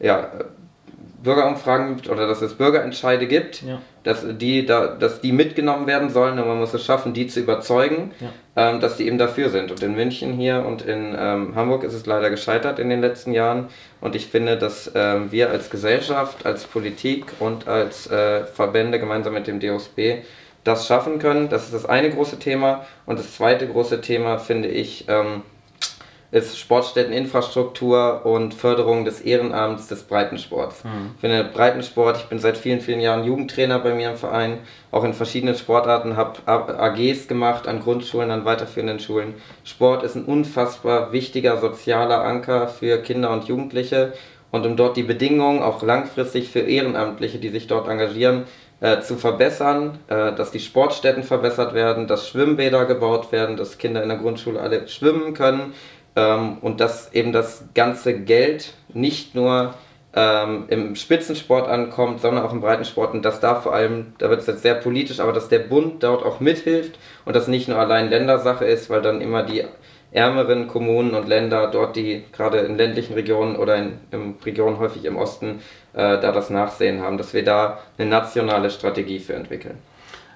ja, 0.00 0.30
Bürgerumfragen 1.24 1.96
gibt 1.96 2.08
oder 2.08 2.28
dass 2.28 2.42
es 2.42 2.54
Bürgerentscheide 2.54 3.26
gibt, 3.26 3.62
ja. 3.62 3.80
dass, 4.04 4.24
die 4.38 4.64
da, 4.64 4.88
dass 4.88 5.20
die 5.20 5.32
mitgenommen 5.32 5.86
werden 5.86 6.10
sollen 6.10 6.38
und 6.38 6.46
man 6.46 6.58
muss 6.58 6.72
es 6.74 6.84
schaffen, 6.84 7.14
die 7.14 7.26
zu 7.26 7.40
überzeugen, 7.40 8.12
ja. 8.20 8.70
ähm, 8.70 8.80
dass 8.80 8.96
die 8.96 9.06
eben 9.06 9.18
dafür 9.18 9.48
sind. 9.48 9.70
Und 9.70 9.82
in 9.82 9.94
München 9.94 10.34
hier 10.34 10.64
und 10.64 10.82
in 10.82 11.16
ähm, 11.18 11.56
Hamburg 11.56 11.82
ist 11.82 11.94
es 11.94 12.06
leider 12.06 12.30
gescheitert 12.30 12.78
in 12.78 12.90
den 12.90 13.00
letzten 13.00 13.32
Jahren 13.32 13.68
und 14.00 14.14
ich 14.14 14.28
finde, 14.28 14.56
dass 14.56 14.92
ähm, 14.94 15.32
wir 15.32 15.50
als 15.50 15.70
Gesellschaft, 15.70 16.46
als 16.46 16.64
Politik 16.64 17.24
und 17.40 17.66
als 17.66 18.08
äh, 18.08 18.44
Verbände 18.44 19.00
gemeinsam 19.00 19.34
mit 19.34 19.46
dem 19.46 19.58
DOSB 19.58 20.22
das 20.62 20.86
schaffen 20.86 21.18
können. 21.18 21.48
Das 21.48 21.64
ist 21.64 21.74
das 21.74 21.86
eine 21.86 22.10
große 22.10 22.38
Thema 22.38 22.86
und 23.06 23.18
das 23.18 23.34
zweite 23.34 23.66
große 23.66 24.00
Thema 24.00 24.38
finde 24.38 24.68
ich, 24.68 25.06
ähm, 25.08 25.42
ist 26.30 26.58
Sportstätteninfrastruktur 26.58 28.26
und 28.26 28.54
Förderung 28.54 29.04
des 29.04 29.20
Ehrenamts 29.20 29.86
des 29.86 30.02
Breitensports. 30.02 30.82
Mhm. 30.84 31.10
Ich 31.14 31.20
finde 31.20 31.44
Breitensport, 31.44 32.16
ich 32.16 32.24
bin 32.24 32.38
seit 32.38 32.56
vielen, 32.56 32.80
vielen 32.80 33.00
Jahren 33.00 33.24
Jugendtrainer 33.24 33.78
bei 33.78 33.94
mir 33.94 34.10
im 34.10 34.16
Verein, 34.16 34.58
auch 34.90 35.04
in 35.04 35.14
verschiedenen 35.14 35.54
Sportarten, 35.54 36.16
habe 36.16 36.40
AGs 36.46 37.28
gemacht 37.28 37.68
an 37.68 37.80
Grundschulen, 37.80 38.30
an 38.30 38.44
weiterführenden 38.44 38.98
Schulen. 39.00 39.34
Sport 39.64 40.02
ist 40.02 40.16
ein 40.16 40.24
unfassbar 40.24 41.12
wichtiger 41.12 41.60
sozialer 41.60 42.24
Anker 42.24 42.68
für 42.68 42.98
Kinder 42.98 43.30
und 43.30 43.44
Jugendliche 43.44 44.12
und 44.50 44.66
um 44.66 44.76
dort 44.76 44.96
die 44.96 45.02
Bedingungen 45.02 45.62
auch 45.62 45.82
langfristig 45.82 46.48
für 46.48 46.60
Ehrenamtliche, 46.60 47.38
die 47.38 47.48
sich 47.48 47.66
dort 47.66 47.88
engagieren, 47.88 48.44
äh, 48.80 49.00
zu 49.00 49.16
verbessern, 49.16 49.98
äh, 50.08 50.32
dass 50.32 50.50
die 50.50 50.60
Sportstätten 50.60 51.22
verbessert 51.22 51.74
werden, 51.74 52.06
dass 52.06 52.28
Schwimmbäder 52.28 52.84
gebaut 52.84 53.32
werden, 53.32 53.56
dass 53.56 53.78
Kinder 53.78 54.02
in 54.02 54.10
der 54.10 54.18
Grundschule 54.18 54.60
alle 54.60 54.86
schwimmen 54.88 55.32
können, 55.32 55.72
ähm, 56.16 56.58
und 56.60 56.80
dass 56.80 57.12
eben 57.12 57.32
das 57.32 57.64
ganze 57.74 58.18
Geld 58.20 58.74
nicht 58.92 59.34
nur 59.34 59.74
ähm, 60.14 60.64
im 60.68 60.94
Spitzensport 60.94 61.68
ankommt, 61.68 62.20
sondern 62.20 62.44
auch 62.44 62.52
im 62.52 62.60
Breitensport 62.60 63.14
und 63.14 63.24
dass 63.24 63.40
da 63.40 63.56
vor 63.56 63.74
allem, 63.74 64.14
da 64.18 64.30
wird 64.30 64.40
es 64.40 64.46
jetzt 64.46 64.62
sehr 64.62 64.74
politisch, 64.74 65.20
aber 65.20 65.32
dass 65.32 65.48
der 65.48 65.58
Bund 65.58 66.02
dort 66.02 66.24
auch 66.24 66.40
mithilft 66.40 66.98
und 67.24 67.34
das 67.34 67.48
nicht 67.48 67.68
nur 67.68 67.78
allein 67.78 68.10
Ländersache 68.10 68.64
ist, 68.64 68.90
weil 68.90 69.02
dann 69.02 69.20
immer 69.20 69.42
die 69.42 69.64
ärmeren 70.12 70.68
Kommunen 70.68 71.14
und 71.14 71.26
Länder 71.26 71.66
dort, 71.66 71.96
die 71.96 72.22
gerade 72.32 72.58
in 72.58 72.78
ländlichen 72.78 73.14
Regionen 73.14 73.56
oder 73.56 73.76
in, 73.76 73.98
in 74.12 74.36
Regionen 74.44 74.78
häufig 74.78 75.04
im 75.04 75.16
Osten 75.16 75.60
äh, 75.92 76.20
da 76.20 76.30
das 76.30 76.50
Nachsehen 76.50 77.02
haben, 77.02 77.18
dass 77.18 77.34
wir 77.34 77.42
da 77.42 77.80
eine 77.98 78.08
nationale 78.08 78.70
Strategie 78.70 79.18
für 79.18 79.34
entwickeln. 79.34 79.78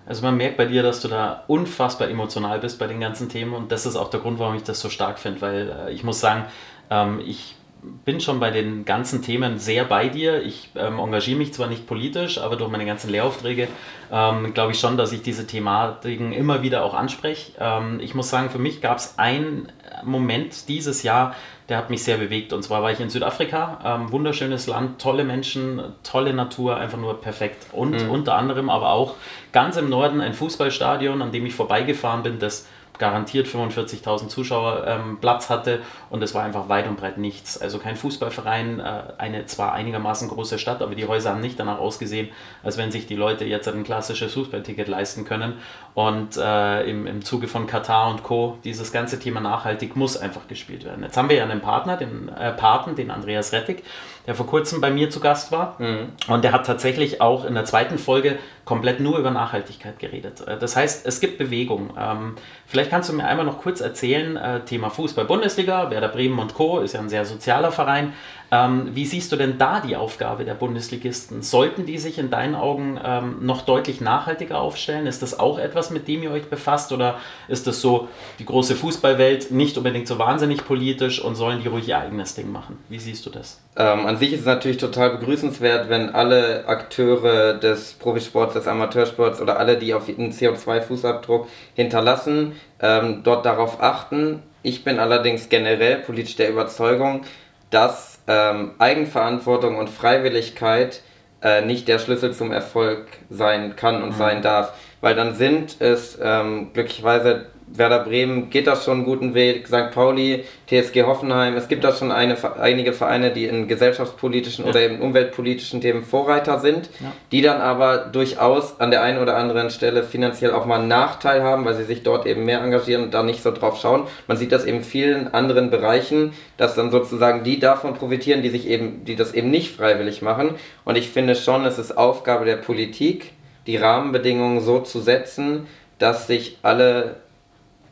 Also 0.09 0.23
man 0.23 0.39
merkt 0.39 0.57
bei 0.57 0.65
dir, 0.65 0.83
dass 0.83 1.03
du 1.03 1.09
da 1.09 1.45
unfassbar 1.49 2.09
emotional 2.09 2.59
bist 2.61 2.79
bei 2.79 2.87
den 2.87 2.99
ganzen 2.99 3.29
Themen 3.29 3.53
und 3.53 3.71
das 3.71 3.85
ist 3.85 3.95
auch 3.95 4.09
der 4.09 4.21
Grund, 4.21 4.39
warum 4.39 4.55
ich 4.55 4.63
das 4.63 4.81
so 4.81 4.89
stark 4.89 5.19
finde, 5.19 5.43
weil 5.43 5.71
äh, 5.71 5.93
ich 5.93 6.03
muss 6.03 6.19
sagen, 6.19 6.47
ähm, 6.89 7.21
ich 7.23 7.57
bin 8.05 8.21
schon 8.21 8.41
bei 8.41 8.51
den 8.51 8.85
ganzen 8.85 9.23
Themen 9.23 9.59
sehr 9.59 9.85
bei 9.85 10.09
dir. 10.09 10.43
Ich 10.43 10.71
ähm, 10.77 10.99
engagiere 10.99 11.39
mich 11.39 11.53
zwar 11.53 11.69
nicht 11.69 11.87
politisch, 11.87 12.39
aber 12.39 12.57
durch 12.57 12.71
meine 12.71 12.87
ganzen 12.87 13.11
Lehraufträge 13.11 13.69
ähm, 14.11 14.55
glaube 14.55 14.73
ich 14.73 14.81
schon, 14.81 14.97
dass 14.97 15.13
ich 15.13 15.23
diese 15.23 15.47
Thematiken 15.47 16.33
immer 16.33 16.63
wieder 16.63 16.85
auch 16.85 16.95
anspreche. 16.95 17.53
Ähm, 17.61 18.01
ich 18.01 18.15
muss 18.15 18.31
sagen, 18.31 18.51
für 18.51 18.59
mich 18.59 18.81
gab 18.81 18.99
es 18.99 19.19
einen 19.19 19.71
Moment 20.03 20.69
dieses 20.69 21.03
Jahr, 21.03 21.35
der 21.69 21.77
hat 21.77 21.91
mich 21.91 22.03
sehr 22.03 22.17
bewegt. 22.17 22.53
Und 22.53 22.63
zwar 22.63 22.83
war 22.83 22.91
ich 22.91 23.01
in 23.01 23.11
Südafrika, 23.11 23.79
ähm, 23.85 24.11
wunderschönes 24.11 24.67
Land, 24.67 25.01
tolle 25.01 25.25
Menschen, 25.25 25.83
tolle 26.03 26.33
Natur, 26.33 26.79
einfach 26.79 26.99
nur 26.99 27.21
perfekt. 27.21 27.67
Und 27.73 28.03
mhm. 28.03 28.11
unter 28.11 28.37
anderem 28.37 28.71
aber 28.71 28.91
auch 28.91 29.15
ganz 29.53 29.77
im 29.77 29.91
Norden 29.91 30.21
ein 30.21 30.33
Fußballstadion, 30.33 31.21
an 31.21 31.31
dem 31.31 31.45
ich 31.45 31.55
vorbeigefahren 31.55 32.23
bin, 32.23 32.39
das 32.39 32.67
garantiert 32.99 33.47
45.000 33.47 34.29
Zuschauer 34.29 34.87
ähm, 34.87 35.19
Platz 35.21 35.51
hatte 35.51 35.81
und 36.11 36.23
es 36.23 36.35
war 36.35 36.45
einfach 36.45 36.69
weit 36.69 36.87
und 36.87 36.97
breit 36.97 37.19
nichts. 37.19 37.59
Also 37.59 37.79
kein 37.79 37.97
Fußballverein, 37.97 38.81
äh, 38.81 39.03
eine 39.19 39.47
zwar 39.47 39.73
einigermaßen 39.73 40.29
große 40.29 40.59
Stadt, 40.59 40.83
aber 40.83 40.95
die 40.95 41.07
Häuser 41.07 41.31
haben 41.31 41.41
nicht 41.41 41.59
danach 41.59 41.79
ausgesehen, 41.79 42.29
als 42.63 42.77
wenn 42.77 42.91
sich 42.91 43.07
die 43.07 43.17
Leute 43.17 43.45
jetzt 43.45 43.69
ein 43.69 43.85
klassisches 43.85 44.35
Fußballticket 44.35 44.89
leisten 44.89 45.25
können. 45.25 45.55
Und 45.95 46.37
äh, 46.37 46.89
im, 46.89 47.07
im 47.07 47.25
Zuge 47.25 47.49
von 47.49 47.67
Katar 47.67 48.11
und 48.11 48.23
Co. 48.23 48.59
dieses 48.63 48.93
ganze 48.93 49.19
Thema 49.19 49.41
nachhaltig 49.41 49.97
muss 49.97 50.17
einfach 50.17 50.47
gespielt 50.47 50.85
werden. 50.85 51.03
Jetzt 51.03 51.17
haben 51.17 51.29
wir 51.29 51.37
ja 51.37 51.43
einen 51.43 51.61
Partner, 51.61 51.97
den 51.97 52.29
äh, 52.29 52.53
Paten, 52.53 52.95
den 52.95 53.11
Andreas 53.11 53.53
Rettig, 53.53 53.83
der 54.27 54.35
vor 54.35 54.47
kurzem 54.47 54.81
bei 54.81 54.91
mir 54.91 55.11
zu 55.11 55.19
Gast 55.19 55.51
war. 55.51 55.75
Mhm. 55.79 56.13
Und 56.29 56.45
der 56.45 56.53
hat 56.53 56.67
tatsächlich 56.67 57.21
auch 57.21 57.45
in 57.45 57.55
der 57.55 57.65
zweiten 57.65 57.99
Folge 57.99 58.39
komplett 58.65 59.01
nur 59.01 59.19
über 59.19 59.31
Nachhaltigkeit 59.31 59.99
geredet. 59.99 60.47
Äh, 60.47 60.59
das 60.59 60.77
heißt, 60.77 61.07
es 61.07 61.21
gibt 61.21 61.39
Bewegung. 61.39 61.95
Ähm, 61.99 62.37
vielleicht 62.67 62.91
kannst 62.91 63.09
du 63.09 63.15
mir 63.15 63.25
einmal 63.25 63.47
noch 63.47 63.59
kurz 63.59 63.81
erzählen, 63.81 64.37
äh, 64.37 64.61
Thema 64.61 64.91
Fußball-Bundesliga, 64.91 65.91
Werder 65.91 66.09
Bremen 66.09 66.39
und 66.39 66.55
Co. 66.55 66.81
ist 66.81 66.93
ja 66.93 67.01
ein 67.01 67.09
sehr 67.09 67.25
sozialer 67.25 67.73
Verein. 67.73 68.13
Ähm, 68.51 68.91
wie 68.95 69.05
siehst 69.05 69.31
du 69.31 69.37
denn 69.37 69.59
da 69.59 69.81
die 69.81 69.97
Aufgabe 69.97 70.45
der 70.45 70.55
Bundesligisten? 70.55 71.43
Sollten 71.43 71.85
die 71.85 71.99
sich 71.99 72.19
in 72.19 72.31
deinen 72.31 72.55
Augen 72.55 72.99
ähm, 73.05 73.37
noch 73.43 73.63
deutlich 73.63 74.01
nachhaltiger 74.01 74.59
aufstellen? 74.59 75.07
Ist 75.07 75.23
das 75.23 75.39
auch 75.39 75.59
etwas, 75.59 75.91
mit 75.91 76.09
dem 76.09 76.23
ihr 76.23 76.31
euch 76.31 76.49
befasst? 76.49 76.93
Oder 76.93 77.19
ist 77.49 77.67
das 77.67 77.81
so, 77.81 78.09
die 78.39 78.47
große 78.47 78.75
Fußballwelt 78.75 79.51
nicht 79.51 79.77
unbedingt 79.77 80.09
so 80.09 80.19
wahnsinnig 80.19 80.65
politisch 80.65 81.23
und 81.23 81.35
sollen 81.35 81.61
die 81.63 81.69
ruhig 81.69 81.89
ihr 81.89 81.99
eigenes 81.99 82.35
Ding 82.35 82.51
machen? 82.51 82.79
Wie 82.89 82.99
siehst 82.99 83.27
du 83.27 83.31
das? 83.31 83.61
Ähm, 83.77 84.07
an 84.07 84.17
sich 84.17 84.33
ist 84.33 84.41
es 84.41 84.47
natürlich 84.47 84.79
total 84.79 85.11
begrüßenswert, 85.19 85.91
wenn 85.91 86.11
alle 86.11 86.67
Akteure 86.67 87.55
des 87.55 87.93
Profisports, 87.95 88.55
des 88.55 88.67
Amateursports 88.67 89.41
oder 89.41 89.59
alle, 89.59 89.77
die 89.77 89.93
auf 89.93 90.09
einen 90.09 90.33
CO2-Fußabdruck 90.33 91.47
hinterlassen, 91.75 92.53
ähm, 92.81 93.23
dort 93.25 93.45
darauf 93.45 93.83
achten. 93.83 94.43
Ich 94.63 94.85
bin 94.85 94.99
allerdings 94.99 95.49
generell 95.49 95.99
politisch 95.99 96.37
der 96.37 96.51
Überzeugung, 96.51 97.23
dass 97.71 98.18
ähm, 98.29 98.73
Eigenverantwortung 98.79 99.77
und 99.77 99.89
Freiwilligkeit 99.89 101.03
äh, 101.43 101.63
nicht 101.63 101.89
der 101.89 101.99
Schlüssel 101.99 102.33
zum 102.33 102.53
Erfolg 102.53 103.07
sein 103.31 103.75
kann 103.75 104.03
und 104.03 104.11
mhm. 104.11 104.19
sein 104.19 104.43
darf. 104.43 104.73
Weil 105.01 105.15
dann 105.15 105.35
sind 105.35 105.81
es 105.81 106.19
ähm, 106.23 106.73
glücklicherweise 106.75 107.47
Werder 107.75 108.01
Bremen 108.01 108.51
geht 108.51 108.67
das 108.67 108.85
schon 108.85 108.99
einen 108.99 109.05
guten 109.05 109.35
Weg, 109.35 109.67
St. 109.67 109.91
Pauli, 109.93 110.45
TSG 110.69 111.03
Hoffenheim. 111.03 111.55
Es 111.57 111.69
gibt 111.69 111.85
da 111.85 111.93
schon 111.93 112.11
eine, 112.11 112.37
einige 112.59 112.93
Vereine, 112.93 113.31
die 113.31 113.45
in 113.45 113.69
gesellschaftspolitischen 113.69 114.65
ja. 114.65 114.71
oder 114.71 114.81
eben 114.81 115.01
umweltpolitischen 115.01 115.81
Themen 115.81 116.03
Vorreiter 116.03 116.59
sind, 116.59 116.89
ja. 117.01 117.13
die 117.31 117.43
dann 117.43 117.61
aber 117.61 117.99
durchaus 117.99 118.81
an 118.81 118.91
der 118.91 119.03
einen 119.03 119.19
oder 119.19 119.37
anderen 119.37 119.71
Stelle 119.71 120.03
finanziell 120.03 120.53
auch 120.53 120.67
mal 120.67 120.79
einen 120.79 120.89
Nachteil 120.89 121.43
haben, 121.43 121.65
weil 121.65 121.75
sie 121.75 121.85
sich 121.85 122.03
dort 122.03 122.27
eben 122.27 122.45
mehr 122.45 122.63
engagieren 122.63 123.05
und 123.05 123.15
da 123.15 123.23
nicht 123.23 123.43
so 123.43 123.51
drauf 123.51 123.79
schauen. 123.81 124.05
Man 124.27 124.37
sieht 124.37 124.53
das 124.53 124.65
eben 124.65 124.79
in 124.79 124.85
vielen 124.85 125.35
anderen 125.35 125.71
Bereichen, 125.71 126.33
dass 126.57 126.75
dann 126.75 126.91
sozusagen 126.91 127.45
die 127.45 127.59
davon 127.59 127.95
profitieren, 127.95 128.43
die 128.43 128.49
sich 128.49 128.69
eben, 128.69 129.05
die 129.05 129.17
das 129.17 129.35
eben 129.35 129.51
nicht 129.51 129.77
freiwillig 129.77 130.23
machen. 130.23 130.55
Und 130.85 130.97
ich 130.97 131.11
finde 131.11 131.35
schon, 131.35 131.65
es 131.65 131.79
ist 131.79 131.97
Aufgabe 131.97 132.45
der 132.45 132.57
Politik, 132.57 133.33
die 133.67 133.77
Rahmenbedingungen 133.77 134.61
so 134.61 134.81
zu 134.81 135.01
setzen, 135.01 135.67
dass 135.99 136.27
sich 136.27 136.59
alle 136.63 137.17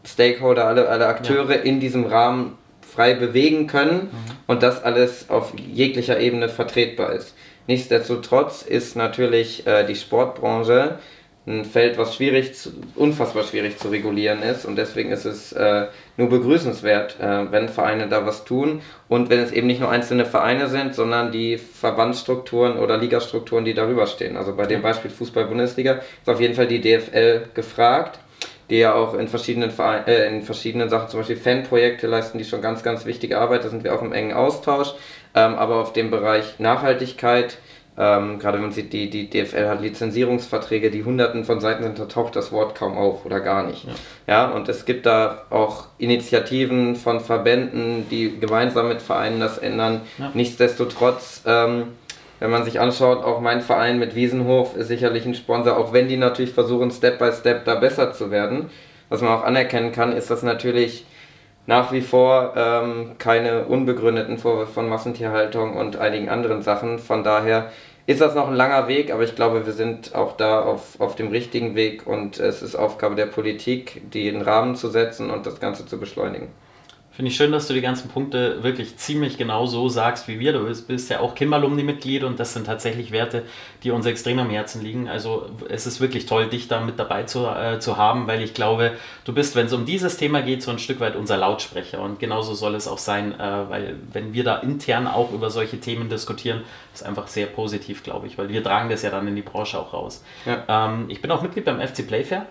Stakeholder, 0.07 0.67
alle, 0.67 0.89
alle 0.89 1.07
Akteure 1.07 1.57
ja. 1.57 1.63
in 1.63 1.81
diesem 1.81 2.05
Rahmen 2.05 2.57
frei 2.81 3.15
bewegen 3.15 3.67
können 3.67 4.11
mhm. 4.13 4.33
und 4.47 4.63
das 4.63 4.83
alles 4.83 5.29
auf 5.29 5.53
jeglicher 5.59 6.19
Ebene 6.21 6.49
vertretbar 6.49 7.13
ist. 7.13 7.35
Nichtsdestotrotz 7.67 8.63
ist 8.63 8.97
natürlich 8.97 9.67
äh, 9.67 9.85
die 9.85 9.97
Sportbranche 9.97 10.99
ein 11.49 11.65
Feld, 11.65 11.97
was 11.97 12.17
schwierig, 12.17 12.55
zu, 12.55 12.71
unfassbar 12.97 13.45
schwierig 13.45 13.79
zu 13.79 13.89
regulieren 13.89 14.43
ist 14.43 14.65
und 14.65 14.77
deswegen 14.77 15.11
ist 15.13 15.25
es 15.25 15.53
äh, 15.53 15.87
nur 16.17 16.29
begrüßenswert, 16.29 17.21
äh, 17.21 17.53
wenn 17.53 17.69
Vereine 17.69 18.09
da 18.09 18.27
was 18.27 18.45
tun 18.45 18.83
und 19.09 19.31
wenn 19.31 19.39
es 19.39 19.53
eben 19.53 19.69
nicht 19.69 19.81
nur 19.81 19.91
einzelne 19.91 20.25
Vereine 20.27 20.69
sind, 20.69 20.95
sondern 20.95 21.31
die 21.31 21.57
Verbandsstrukturen 21.57 22.79
oder 22.79 22.97
Ligastrukturen, 22.99 23.65
die 23.65 23.75
darüber 23.75 24.07
stehen. 24.09 24.37
Also 24.37 24.57
bei 24.57 24.67
dem 24.67 24.83
Beispiel 24.83 25.11
Fußball-Bundesliga 25.11 26.01
ist 26.23 26.29
auf 26.29 26.41
jeden 26.41 26.55
Fall 26.55 26.67
die 26.67 26.81
DFL 26.81 27.47
gefragt 27.55 28.19
die 28.71 28.79
ja 28.79 28.95
auch 28.95 29.15
in 29.15 29.29
verschiedenen, 29.29 29.71
Verein, 29.71 30.07
äh, 30.07 30.27
in 30.29 30.43
verschiedenen 30.43 30.89
Sachen, 30.89 31.09
zum 31.09 31.21
Beispiel 31.21 31.37
Fanprojekte 31.37 32.07
leisten, 32.07 32.39
die 32.39 32.45
schon 32.45 32.63
ganz, 32.63 32.83
ganz 32.83 33.07
wichtige 33.07 33.39
Arbeit, 33.39 33.65
da 33.65 33.69
sind 33.69 33.85
wir 33.85 33.95
auch 33.95 34.03
im 34.03 34.13
engen 34.13 34.33
Austausch. 34.33 34.95
Ähm, 35.35 35.55
aber 35.55 35.77
auf 35.77 35.93
dem 35.93 36.11
Bereich 36.11 36.59
Nachhaltigkeit, 36.59 37.59
ähm, 37.99 38.39
gerade 38.39 38.59
wenn 38.59 38.65
man 38.65 38.73
sieht, 38.73 38.93
die, 38.93 39.09
die 39.09 39.31
DFL 39.31 39.69
hat 39.69 39.81
Lizenzierungsverträge, 39.81 40.91
die 40.91 41.05
hunderten 41.05 41.45
von 41.45 41.61
Seiten 41.61 41.83
sind, 41.83 41.99
da 41.99 42.07
taucht 42.07 42.37
das 42.37 42.53
Wort 42.53 42.75
kaum 42.75 42.97
auf 42.99 43.25
oder 43.25 43.41
gar 43.41 43.67
nicht. 43.67 43.85
Ja. 43.85 43.93
ja, 44.27 44.51
und 44.51 44.69
es 44.69 44.85
gibt 44.85 45.07
da 45.07 45.45
auch 45.51 45.87
Initiativen 45.99 46.97
von 46.97 47.21
Verbänden, 47.21 48.07
die 48.11 48.39
gemeinsam 48.39 48.89
mit 48.89 49.01
Vereinen 49.01 49.41
das 49.41 49.59
ändern. 49.59 50.03
Ja. 50.19 50.31
Nichtsdestotrotz 50.35 51.43
ähm, 51.47 51.89
wenn 52.39 52.51
man 52.51 52.65
sich 52.65 52.81
anschaut, 52.81 53.25
auch 53.25 53.41
mein 53.41 53.61
Verein 53.61 53.99
mit 53.99 54.15
Wiesenhof 54.15 54.77
ist 54.77 54.89
sicherlich 54.89 55.25
ein 55.25 55.35
Sponsor, 55.35 55.77
auch 55.77 55.93
wenn 55.93 56.09
die 56.09 56.17
natürlich 56.17 56.53
versuchen, 56.53 56.91
Step 56.91 57.19
by 57.19 57.33
Step 57.33 57.65
da 57.65 57.77
besser 57.77 58.13
zu 58.13 58.31
werden. 58.31 58.71
Was 59.09 59.23
man 59.23 59.33
auch 59.33 59.45
anerkennen 59.45 59.93
kann, 59.93 60.13
ist 60.13 60.31
das 60.31 60.43
natürlich 60.43 61.07
nach 61.67 61.93
wie 61.93 62.01
vor 62.01 62.53
ähm, 62.57 63.13
keine 63.19 63.65
unbegründeten 63.65 64.39
Vorwürfe 64.39 64.73
von 64.73 64.89
Massentierhaltung 64.89 65.77
und 65.77 65.97
einigen 65.97 66.29
anderen 66.29 66.63
Sachen. 66.63 66.99
Von 66.99 67.25
daher 67.25 67.71
ist 68.07 68.21
das 68.21 68.35
noch 68.35 68.49
ein 68.49 68.55
langer 68.55 68.87
Weg, 68.87 69.13
aber 69.13 69.25
ich 69.25 69.35
glaube, 69.35 69.67
wir 69.67 69.73
sind 69.73 70.15
auch 70.15 70.37
da 70.37 70.61
auf, 70.61 71.01
auf 71.01 71.17
dem 71.17 71.29
richtigen 71.29 71.75
Weg 71.75 72.07
und 72.07 72.39
es 72.39 72.63
ist 72.63 72.77
Aufgabe 72.77 73.17
der 73.17 73.27
Politik, 73.27 74.03
den 74.13 74.43
Rahmen 74.43 74.77
zu 74.77 74.89
setzen 74.89 75.31
und 75.31 75.47
das 75.47 75.59
Ganze 75.59 75.87
zu 75.87 75.99
beschleunigen. 75.99 76.49
Finde 77.17 77.31
ich 77.31 77.37
schön, 77.39 77.51
dass 77.51 77.67
du 77.67 77.73
die 77.73 77.81
ganzen 77.81 78.11
Punkte 78.11 78.63
wirklich 78.63 78.99
ziemlich 78.99 79.39
genau 79.39 79.65
so 79.65 79.89
sagst 79.89 80.29
wie 80.29 80.39
wir. 80.39 80.53
Du 80.53 80.67
bist, 80.67 80.87
bist 80.87 81.09
ja 81.09 81.21
auch 81.21 81.35
Kimbalumni-Mitglied 81.35 82.25
und 82.25 82.39
das 82.39 82.53
sind 82.53 82.67
tatsächlich 82.67 83.11
Werte, 83.11 83.45
die 83.83 83.91
uns 83.91 84.05
extrem 84.05 84.39
am 84.39 84.51
Herzen 84.51 84.83
liegen. 84.83 85.09
Also 85.09 85.49
es 85.71 85.87
ist 85.87 85.99
wirklich 86.03 86.27
toll, 86.27 86.49
dich 86.49 86.69
da 86.69 86.81
mit 86.81 86.99
dabei 86.99 87.23
zu, 87.23 87.47
äh, 87.47 87.79
zu 87.79 87.97
haben, 87.97 88.27
weil 88.27 88.43
ich 88.43 88.53
glaube, 88.53 88.93
du 89.25 89.33
bist, 89.33 89.57
wenn 89.57 89.65
es 89.65 89.73
um 89.73 89.87
dieses 89.87 90.19
Thema 90.19 90.43
geht, 90.43 90.63
so 90.63 90.71
ein 90.71 90.79
Stück 90.79 91.01
weit 91.01 91.17
unser 91.17 91.39
Lautsprecher. 91.39 92.03
Und 92.03 92.21
genauso 92.21 92.53
soll 92.53 92.75
es 92.75 92.87
auch 92.87 92.99
sein, 92.99 93.33
äh, 93.41 93.71
weil 93.71 93.97
wenn 94.13 94.35
wir 94.35 94.45
da 94.45 94.57
intern 94.57 95.07
auch 95.07 95.33
über 95.33 95.49
solche 95.49 95.81
Themen 95.81 96.11
diskutieren, 96.11 96.65
ist 96.93 97.03
einfach 97.03 97.29
sehr 97.29 97.47
positiv, 97.47 98.03
glaube 98.03 98.27
ich, 98.27 98.37
weil 98.37 98.51
wir 98.51 98.63
tragen 98.63 98.91
das 98.91 99.01
ja 99.01 99.09
dann 99.09 99.27
in 99.27 99.37
die 99.37 99.41
Branche 99.43 99.79
auch 99.79 99.95
raus. 99.95 100.23
Ja. 100.45 100.65
Ähm, 100.69 101.07
ich 101.09 101.23
bin 101.23 101.31
auch 101.31 101.41
Mitglied 101.41 101.65
beim 101.65 101.81
FC 101.81 102.07
Playfair. 102.07 102.45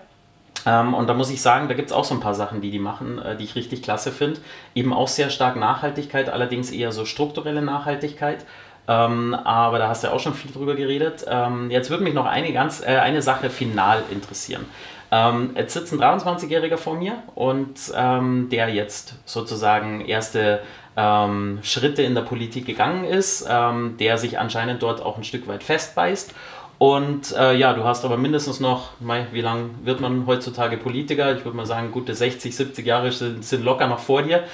Ähm, 0.66 0.94
und 0.94 1.06
da 1.06 1.14
muss 1.14 1.30
ich 1.30 1.40
sagen, 1.40 1.68
da 1.68 1.74
gibt 1.74 1.90
es 1.90 1.96
auch 1.96 2.04
so 2.04 2.14
ein 2.14 2.20
paar 2.20 2.34
Sachen, 2.34 2.60
die 2.60 2.70
die 2.70 2.78
machen, 2.78 3.18
äh, 3.18 3.36
die 3.36 3.44
ich 3.44 3.54
richtig 3.54 3.82
klasse 3.82 4.10
finde. 4.10 4.40
Eben 4.74 4.92
auch 4.92 5.08
sehr 5.08 5.30
stark 5.30 5.56
Nachhaltigkeit, 5.56 6.28
allerdings 6.28 6.70
eher 6.70 6.92
so 6.92 7.04
strukturelle 7.04 7.62
Nachhaltigkeit. 7.62 8.44
Ähm, 8.88 9.34
aber 9.34 9.78
da 9.78 9.88
hast 9.88 10.02
du 10.02 10.08
ja 10.08 10.12
auch 10.12 10.20
schon 10.20 10.34
viel 10.34 10.52
drüber 10.52 10.74
geredet. 10.74 11.24
Ähm, 11.28 11.70
jetzt 11.70 11.90
würde 11.90 12.04
mich 12.04 12.14
noch 12.14 12.26
eine, 12.26 12.52
ganz, 12.52 12.82
äh, 12.82 12.96
eine 12.96 13.22
Sache 13.22 13.48
final 13.50 14.02
interessieren. 14.10 14.66
Ähm, 15.10 15.50
jetzt 15.56 15.74
sitzt 15.74 15.92
ein 15.92 16.00
23-Jähriger 16.00 16.76
vor 16.76 16.96
mir 16.96 17.22
und 17.34 17.78
ähm, 17.94 18.48
der 18.50 18.68
jetzt 18.68 19.14
sozusagen 19.24 20.00
erste 20.00 20.60
ähm, 20.96 21.60
Schritte 21.62 22.02
in 22.02 22.14
der 22.14 22.22
Politik 22.22 22.66
gegangen 22.66 23.04
ist, 23.04 23.46
ähm, 23.48 23.96
der 23.98 24.18
sich 24.18 24.38
anscheinend 24.38 24.82
dort 24.82 25.02
auch 25.02 25.16
ein 25.16 25.24
Stück 25.24 25.46
weit 25.46 25.62
festbeißt 25.62 26.34
und 26.78 27.34
äh, 27.36 27.54
ja, 27.54 27.72
du 27.72 27.84
hast 27.84 28.04
aber 28.04 28.18
mindestens 28.18 28.60
noch, 28.60 28.90
wie 29.32 29.40
lange 29.40 29.70
wird 29.82 30.00
man 30.00 30.26
heutzutage 30.26 30.76
Politiker? 30.76 31.34
Ich 31.34 31.44
würde 31.44 31.56
mal 31.56 31.64
sagen, 31.64 31.90
gute 31.90 32.14
60, 32.14 32.54
70 32.54 32.86
Jahre 32.86 33.10
sind, 33.12 33.44
sind 33.44 33.64
locker 33.64 33.86
noch 33.86 34.00
vor 34.00 34.22
dir. 34.22 34.44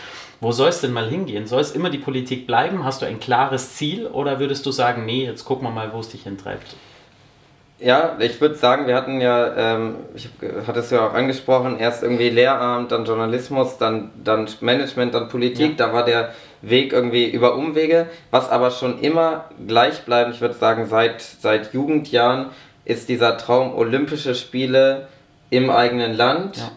Wo 0.40 0.52
soll 0.52 0.68
es 0.68 0.80
denn 0.80 0.92
mal 0.92 1.08
hingehen? 1.08 1.46
Soll 1.46 1.60
es 1.60 1.72
immer 1.72 1.90
die 1.90 1.98
Politik 1.98 2.46
bleiben? 2.46 2.84
Hast 2.84 3.02
du 3.02 3.06
ein 3.06 3.18
klares 3.18 3.74
Ziel 3.76 4.06
oder 4.06 4.38
würdest 4.38 4.66
du 4.66 4.70
sagen, 4.70 5.04
nee, 5.04 5.24
jetzt 5.24 5.44
gucken 5.44 5.66
wir 5.66 5.70
mal, 5.70 5.92
wo 5.92 6.00
es 6.00 6.08
dich 6.08 6.22
hintreibt? 6.22 6.76
Ja, 7.80 8.16
ich 8.20 8.40
würde 8.40 8.54
sagen, 8.54 8.86
wir 8.86 8.94
hatten 8.94 9.20
ja, 9.20 9.56
ähm, 9.56 9.96
ich 10.14 10.28
hatte 10.66 10.78
es 10.80 10.90
ja 10.90 11.08
auch 11.08 11.14
angesprochen, 11.14 11.80
erst 11.80 12.04
irgendwie 12.04 12.30
Lehramt, 12.30 12.92
dann 12.92 13.04
Journalismus, 13.04 13.78
dann, 13.78 14.12
dann 14.22 14.48
Management, 14.60 15.14
dann 15.14 15.28
Politik. 15.28 15.78
Ja. 15.78 15.86
Da 15.86 15.92
war 15.92 16.04
der 16.04 16.32
Weg 16.62 16.92
irgendwie 16.92 17.28
über 17.28 17.56
Umwege. 17.56 18.06
Was 18.30 18.48
aber 18.48 18.70
schon 18.70 19.00
immer 19.00 19.50
gleich 19.66 20.02
bleibt, 20.02 20.34
ich 20.34 20.40
würde 20.40 20.54
sagen, 20.54 20.86
seit, 20.86 21.20
seit 21.20 21.74
Jugendjahren, 21.74 22.46
ist 22.84 23.08
dieser 23.08 23.36
Traum 23.36 23.74
Olympische 23.74 24.34
Spiele 24.34 25.08
im 25.50 25.70
eigenen 25.70 26.14
Land. 26.14 26.56
Ja. 26.56 26.70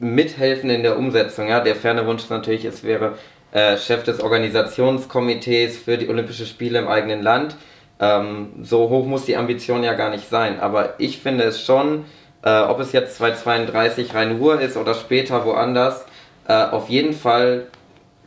Mithelfen 0.00 0.70
in 0.70 0.82
der 0.82 0.98
Umsetzung. 0.98 1.48
Ja, 1.48 1.60
der 1.60 1.76
ferne 1.76 2.06
Wunsch 2.06 2.28
natürlich, 2.30 2.64
es 2.64 2.84
wäre 2.84 3.18
äh, 3.52 3.76
Chef 3.76 4.02
des 4.04 4.20
Organisationskomitees 4.20 5.78
für 5.78 5.98
die 5.98 6.08
Olympische 6.08 6.46
Spiele 6.46 6.78
im 6.78 6.88
eigenen 6.88 7.22
Land 7.22 7.56
ähm, 8.00 8.52
so 8.62 8.88
hoch 8.88 9.06
muss 9.06 9.26
die 9.26 9.36
Ambition 9.36 9.84
ja 9.84 9.92
gar 9.92 10.10
nicht 10.10 10.28
sein. 10.28 10.58
Aber 10.58 10.94
ich 10.98 11.18
finde 11.18 11.44
es 11.44 11.62
schon, 11.62 12.06
äh, 12.42 12.60
ob 12.60 12.80
es 12.80 12.92
jetzt 12.92 13.16
2032 13.16 14.14
Rhein-Ruhr 14.14 14.60
ist 14.60 14.76
oder 14.76 14.94
später 14.94 15.44
woanders, 15.44 16.06
äh, 16.48 16.54
auf 16.54 16.88
jeden 16.88 17.12
Fall 17.12 17.66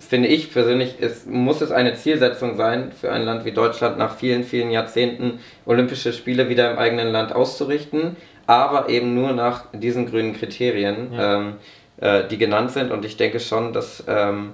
finde 0.08 0.28
ich 0.28 0.52
persönlich, 0.52 0.96
es 1.00 1.26
muss 1.26 1.62
es 1.62 1.72
eine 1.72 1.96
Zielsetzung 1.96 2.56
sein, 2.58 2.92
für 2.92 3.12
ein 3.12 3.24
Land 3.24 3.46
wie 3.46 3.52
Deutschland 3.52 3.98
nach 3.98 4.16
vielen, 4.16 4.44
vielen 4.44 4.72
Jahrzehnten 4.72 5.40
Olympische 5.66 6.14
Spiele 6.14 6.50
wieder 6.50 6.72
im 6.72 6.78
eigenen 6.78 7.12
Land 7.12 7.34
auszurichten, 7.34 8.16
aber 8.48 8.90
eben 8.90 9.14
nur 9.14 9.34
nach 9.34 9.66
diesen 9.74 10.06
grünen 10.06 10.34
Kriterien, 10.34 11.14
ja. 11.14 11.38
ähm, 11.38 11.54
äh, 11.98 12.28
die 12.28 12.38
genannt 12.38 12.72
sind. 12.72 12.92
Und 12.92 13.06
ich 13.06 13.18
denke 13.18 13.40
schon, 13.40 13.74
dass 13.74 14.04
ähm, 14.08 14.54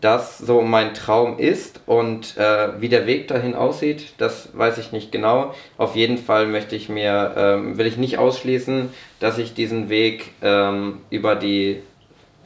das 0.00 0.38
so 0.38 0.62
mein 0.62 0.94
Traum 0.94 1.38
ist 1.38 1.80
und 1.86 2.36
äh, 2.38 2.80
wie 2.80 2.88
der 2.88 3.06
Weg 3.06 3.28
dahin 3.28 3.54
aussieht, 3.54 4.14
das 4.18 4.48
weiß 4.56 4.78
ich 4.78 4.92
nicht 4.92 5.12
genau. 5.12 5.54
Auf 5.76 5.94
jeden 5.94 6.18
Fall 6.18 6.46
möchte 6.46 6.74
ich 6.74 6.88
mir, 6.88 7.34
ähm, 7.36 7.78
will 7.78 7.86
ich 7.86 7.96
nicht 7.96 8.18
ausschließen, 8.18 8.88
dass 9.18 9.38
ich 9.38 9.52
diesen 9.52 9.88
Weg 9.90 10.32
ähm, 10.42 10.98
über 11.10 11.34
die 11.34 11.82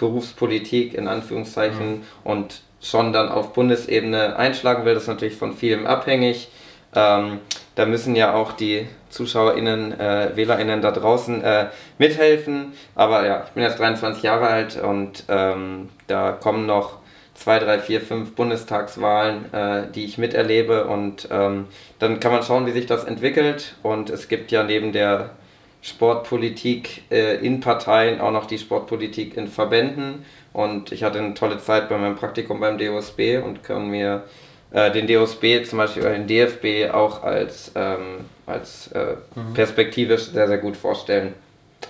Berufspolitik 0.05 0.93
in 0.93 1.09
Anführungszeichen 1.09 1.91
mhm. 1.93 2.03
und 2.25 2.61
schon 2.83 3.15
dann 3.15 3.31
auf 3.31 3.55
Bundesebene 3.55 4.37
einschlagen 4.37 4.85
will. 4.85 4.93
Das 4.93 5.05
ist 5.05 5.09
natürlich 5.09 5.37
von 5.37 5.55
vielem 5.55 5.87
abhängig. 5.87 6.49
Ähm, 6.95 7.39
da 7.75 7.87
müssen 7.87 8.15
ja 8.15 8.35
auch 8.35 8.53
die 8.53 8.87
ZuschauerInnen, 9.09 9.99
äh, 9.99 10.33
WählerInnen 10.35 10.83
da 10.83 10.91
draußen 10.91 11.43
äh, 11.43 11.67
mithelfen. 11.99 12.75
Aber 12.95 13.27
ja, 13.27 13.45
ich 13.47 13.53
bin 13.53 13.63
jetzt 13.63 13.79
23 13.79 14.23
Jahre 14.23 14.47
alt 14.49 14.77
und 14.77 15.25
ähm, 15.29 15.89
da 16.07 16.33
kommen 16.33 16.67
noch 16.67 16.99
zwei, 17.35 17.59
drei, 17.59 17.79
vier, 17.79 18.03
fünf 18.03 18.35
Bundestagswahlen, 18.35 19.53
äh, 19.55 19.91
die 19.91 20.05
ich 20.05 20.19
miterlebe. 20.19 20.85
Und 20.85 21.29
ähm, 21.31 21.67
dann 21.99 22.21
kann 22.21 22.33
man 22.33 22.43
schauen, 22.43 22.67
wie 22.67 22.73
sich 22.73 22.87
das 22.87 23.05
entwickelt. 23.05 23.77
Und 23.83 24.11
es 24.11 24.29
gibt 24.29 24.53
ja 24.53 24.63
neben 24.63 24.93
der 24.93 25.31
Sportpolitik 25.85 27.03
äh, 27.11 27.37
in 27.45 27.61
Parteien 27.61 28.19
auch 28.19 28.31
noch 28.31 28.47
die 28.47 28.59
Sportpolitik 28.59 29.37
in 29.37 29.49
Verbänden. 29.49 30.25
Und 30.55 30.93
ich 30.93 31.05
hatte 31.05 31.19
eine 31.19 31.35
tolle 31.35 31.59
Zeit 31.59 31.91
bei 31.91 31.99
meinem 31.99 32.17
Praktikum 32.17 32.59
beim 32.59 32.79
DOSB 32.79 33.43
und 33.45 33.63
kann 33.63 33.91
mir 33.91 34.25
äh, 34.71 34.91
den 34.91 35.07
DOSB 35.07 35.63
zum 35.69 35.79
Beispiel 35.79 36.03
oder 36.03 36.13
den 36.13 36.27
DFB 36.27 36.91
auch 36.95 37.23
als, 37.23 37.71
ähm, 37.75 38.25
als 38.47 38.87
äh, 38.93 39.17
mhm. 39.35 39.53
perspektivisch 39.53 40.31
sehr, 40.31 40.49
sehr 40.49 40.59
gut 40.59 40.79
vorstellen. 40.79 41.35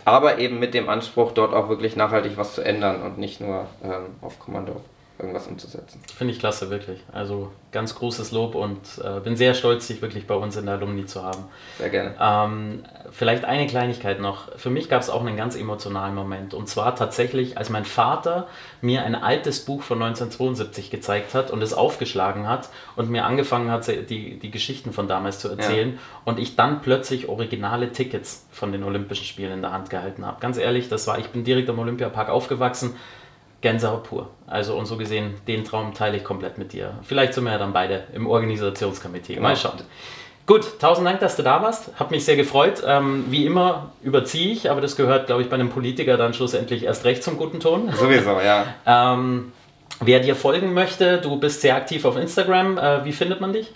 Aber 0.05 0.39
eben 0.39 0.59
mit 0.59 0.75
dem 0.75 0.89
Anspruch, 0.89 1.31
dort 1.31 1.55
auch 1.55 1.69
wirklich 1.69 1.95
nachhaltig 1.95 2.33
was 2.35 2.57
zu 2.57 2.63
ändern 2.63 3.01
und 3.01 3.19
nicht 3.19 3.41
nur 3.41 3.69
ähm, 3.85 4.07
auf 4.23 4.41
Kommando 4.41 4.81
irgendwas 5.19 5.47
umzusetzen. 5.47 6.01
Finde 6.13 6.33
ich 6.33 6.41
klasse, 6.41 6.71
wirklich. 6.71 7.01
Also 7.13 7.53
ganz 7.71 7.95
großes 7.95 8.33
Lob 8.33 8.57
und 8.57 8.81
äh, 9.03 9.21
bin 9.21 9.37
sehr 9.37 9.55
stolz, 9.55 9.87
dich 9.87 10.03
wirklich 10.03 10.27
bei 10.27 10.35
uns 10.35 10.57
in 10.57 10.67
der 10.67 10.75
Alumni 10.75 11.07
zu 11.07 11.23
haben. 11.23 11.45
Sehr 11.79 11.91
gerne. 11.91 12.15
Ähm, 12.21 12.85
vielleicht 13.13 13.45
eine 13.45 13.69
Kleinigkeit 13.69 14.21
noch. 14.21 14.57
Für 14.57 14.71
mich 14.71 14.89
gab 14.89 15.03
es 15.03 15.11
auch 15.11 15.25
einen 15.25 15.37
ganz 15.37 15.55
emotionalen 15.55 16.17
Moment. 16.17 16.53
Und 16.53 16.69
zwar 16.69 16.97
tatsächlich, 16.97 17.57
als 17.57 17.71
mein 17.71 17.85
Vater 17.85 18.49
mir 18.81 19.05
ein 19.05 19.15
altes 19.15 19.65
Buch 19.65 19.83
von 19.83 20.03
1972 20.03 20.91
gezeigt 20.91 21.33
hat 21.35 21.53
und 21.53 21.63
es 21.63 21.75
aufgeschlagen 21.75 22.49
hat 22.49 22.69
und 22.97 23.09
mir 23.09 23.25
angefangen 23.25 23.71
hat, 23.71 23.87
die, 23.87 24.39
die 24.39 24.51
Geschichten 24.51 24.93
von 24.93 25.07
damals 25.07 25.39
zu 25.39 25.49
erzählen. 25.49 25.95
Ja. 25.95 26.01
Und 26.25 26.41
ich 26.41 26.57
dann 26.57 26.83
plötzlich 26.83 27.29
originale 27.29 27.93
Tickets 27.93 28.47
von 28.51 28.73
den 28.73 28.83
Olympischen 28.83 29.27
Spielen 29.27 29.53
in 29.53 29.63
der 29.63 29.73
Hand 29.73 29.91
gehalten 29.91 30.27
habe. 30.27 30.41
Ganz 30.41 30.59
ehrlich, 30.59 30.89
das 30.89 31.07
war, 31.07 31.21
ich 31.21 31.29
bin 31.29 31.45
direkt 31.45 31.71
am 31.71 31.79
Olympiapark 31.79 32.29
aufgewachsen 32.29 32.97
Gänsehaut 33.65 34.05
pur. 34.05 34.29
Also 34.47 34.77
und 34.77 34.85
so 34.85 34.99
gesehen, 34.99 35.35
den 35.49 35.65
Traum 35.65 35.95
teile 35.95 36.19
ich 36.19 36.23
komplett 36.23 36.59
mit 36.59 36.75
dir. 36.75 36.93
Vielleicht 37.03 37.33
sind 37.33 37.45
wir 37.45 37.53
ja 37.53 37.59
dann 37.59 37.73
beide 37.73 38.05
im 38.13 38.27
Organisationskomitee. 38.27 39.37
Genau. 39.37 39.49
Mal 39.49 39.57
schauen. 39.57 39.79
Gut, 40.47 40.79
tausend 40.79 41.07
Dank, 41.07 41.21
dass 41.21 41.37
du 41.37 41.43
da 41.43 41.63
warst. 41.63 41.99
Hat 41.99 42.11
mich 42.11 42.27
sehr 42.27 42.37
gefreut. 42.37 42.83
Ähm, 42.87 43.25
wie 43.31 43.47
immer 43.47 43.93
überziehe 44.03 44.53
ich, 44.53 44.71
aber 44.71 44.83
das 44.83 44.97
gehört, 44.97 45.27
glaube 45.29 45.41
ich, 45.41 45.49
bei 45.49 45.55
einem 45.55 45.71
Politiker 45.71 46.19
dann 46.19 46.35
schlussendlich 46.35 46.85
erst 46.85 47.07
recht 47.07 47.23
zum 47.23 47.39
guten 47.39 47.59
Ton. 47.59 47.91
Sowieso, 47.99 48.39
ja. 48.41 48.67
ähm, 48.87 49.53
wer 50.01 50.21
dir 50.21 50.37
folgen 50.37 50.75
möchte, 50.75 51.19
du 51.23 51.37
bist 51.41 51.63
sehr 51.63 51.75
aktiv 51.75 52.05
auf 52.05 52.19
Instagram. 52.19 52.77
Äh, 52.77 53.07
wie 53.07 53.13
findet 53.13 53.41
man 53.41 53.55
dich? 53.55 53.73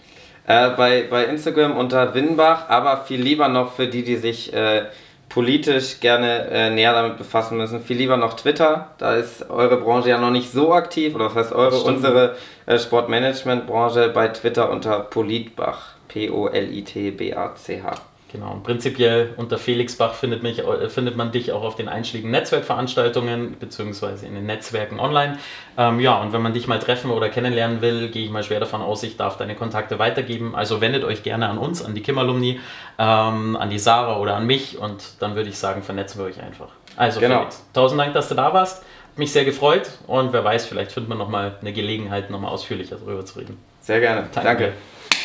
Äh, 0.47 0.69
bei, 0.77 1.07
bei 1.09 1.25
Instagram 1.25 1.79
unter 1.79 2.13
Winbach, 2.13 2.69
aber 2.69 3.05
viel 3.05 3.23
lieber 3.23 3.49
noch 3.49 3.73
für 3.73 3.87
die, 3.87 4.05
die 4.05 4.17
sich 4.17 4.53
äh, 4.53 4.83
politisch 5.29 6.01
gerne 6.01 6.49
äh, 6.51 6.71
näher 6.71 6.93
damit 6.93 7.19
befassen 7.19 7.59
müssen. 7.59 7.83
Viel 7.83 7.99
lieber 7.99 8.17
noch 8.17 8.35
Twitter. 8.35 8.91
Da 8.99 9.15
ist 9.15 9.51
eure 9.51 9.77
Branche 9.77 10.09
ja 10.11 10.19
noch 10.19 10.31
nicht 10.31 10.51
so 10.51 10.73
aktiv. 10.73 11.15
Oder 11.15 11.27
was 11.27 11.35
heißt 11.35 11.53
eure? 11.53 11.79
Unsere 11.81 12.37
äh, 12.67 12.79
Sportmanagement-Branche 12.79 14.11
bei 14.11 14.29
Twitter 14.29 14.71
unter 14.71 15.01
Politbach. 15.01 15.95
P-O-L-I-T-B-A-C-H. 16.09 17.95
Genau, 18.31 18.53
und 18.53 18.63
prinzipiell 18.63 19.33
unter 19.39 19.57
Felix 19.57 19.97
Bach 19.97 20.13
findet, 20.13 20.43
mich, 20.43 20.59
äh, 20.59 20.91
findet 20.91 21.17
man 21.17 21.33
dich 21.33 21.51
auch 21.53 21.63
auf 21.63 21.77
den 21.77 21.89
einschlägigen 21.89 22.31
Netzwerkveranstaltungen 22.31 23.59
beziehungsweise 23.59 24.27
in 24.27 24.35
den 24.35 24.45
Netzwerken 24.45 25.01
online. 25.01 25.39
Ähm, 25.79 25.99
ja, 25.99 26.21
und 26.21 26.35
wenn 26.35 26.43
man 26.43 26.53
dich 26.53 26.67
mal 26.67 26.79
treffen 26.79 27.11
oder 27.11 27.31
kennenlernen 27.31 27.81
will, 27.81 28.11
gehe 28.11 28.25
ich 28.25 28.31
mal 28.31 28.43
schwer 28.43 28.61
davon 28.61 28.83
aus, 28.83 29.03
ich 29.03 29.17
darf 29.17 29.39
deine 29.39 29.55
Kontakte 29.55 29.99
weitergeben. 29.99 30.55
Also 30.55 30.83
wendet 30.83 31.05
euch 31.05 31.23
gerne 31.23 31.49
an 31.49 31.57
uns, 31.57 31.83
an 31.83 31.95
die 31.95 32.03
Kim-Alumni, 32.03 32.61
ähm, 32.99 33.57
an 33.57 33.71
die 33.71 33.79
Sarah 33.79 34.19
oder 34.19 34.37
an 34.37 34.47
mich 34.47 34.79
und 34.79 35.03
dann 35.21 35.35
würde 35.35 35.49
ich 35.49 35.57
sagen, 35.57 35.83
vernetzen 35.83 36.21
wir 36.21 36.27
euch 36.27 36.43
einfach. 36.43 36.69
Also 36.97 37.21
genau. 37.21 37.39
Felix, 37.39 37.65
tausend 37.73 37.99
Dank, 37.99 38.13
dass 38.13 38.29
du 38.29 38.35
da 38.35 38.53
warst. 38.53 38.85
Mich 39.17 39.33
sehr 39.33 39.47
gefreut 39.47 39.91
und 40.07 40.35
wer 40.35 40.45
weiß, 40.45 40.67
vielleicht 40.67 40.93
findet 40.93 41.09
man 41.09 41.19
nochmal 41.19 41.57
eine 41.61 41.73
Gelegenheit, 41.73 42.31
nochmal 42.31 42.53
ausführlicher 42.53 42.97
darüber 42.97 43.25
zu 43.25 43.39
reden. 43.39 43.59
Sehr 43.81 44.01
gerne. 44.01 44.29
Danke. 44.35 44.49
Danke. 44.49 44.73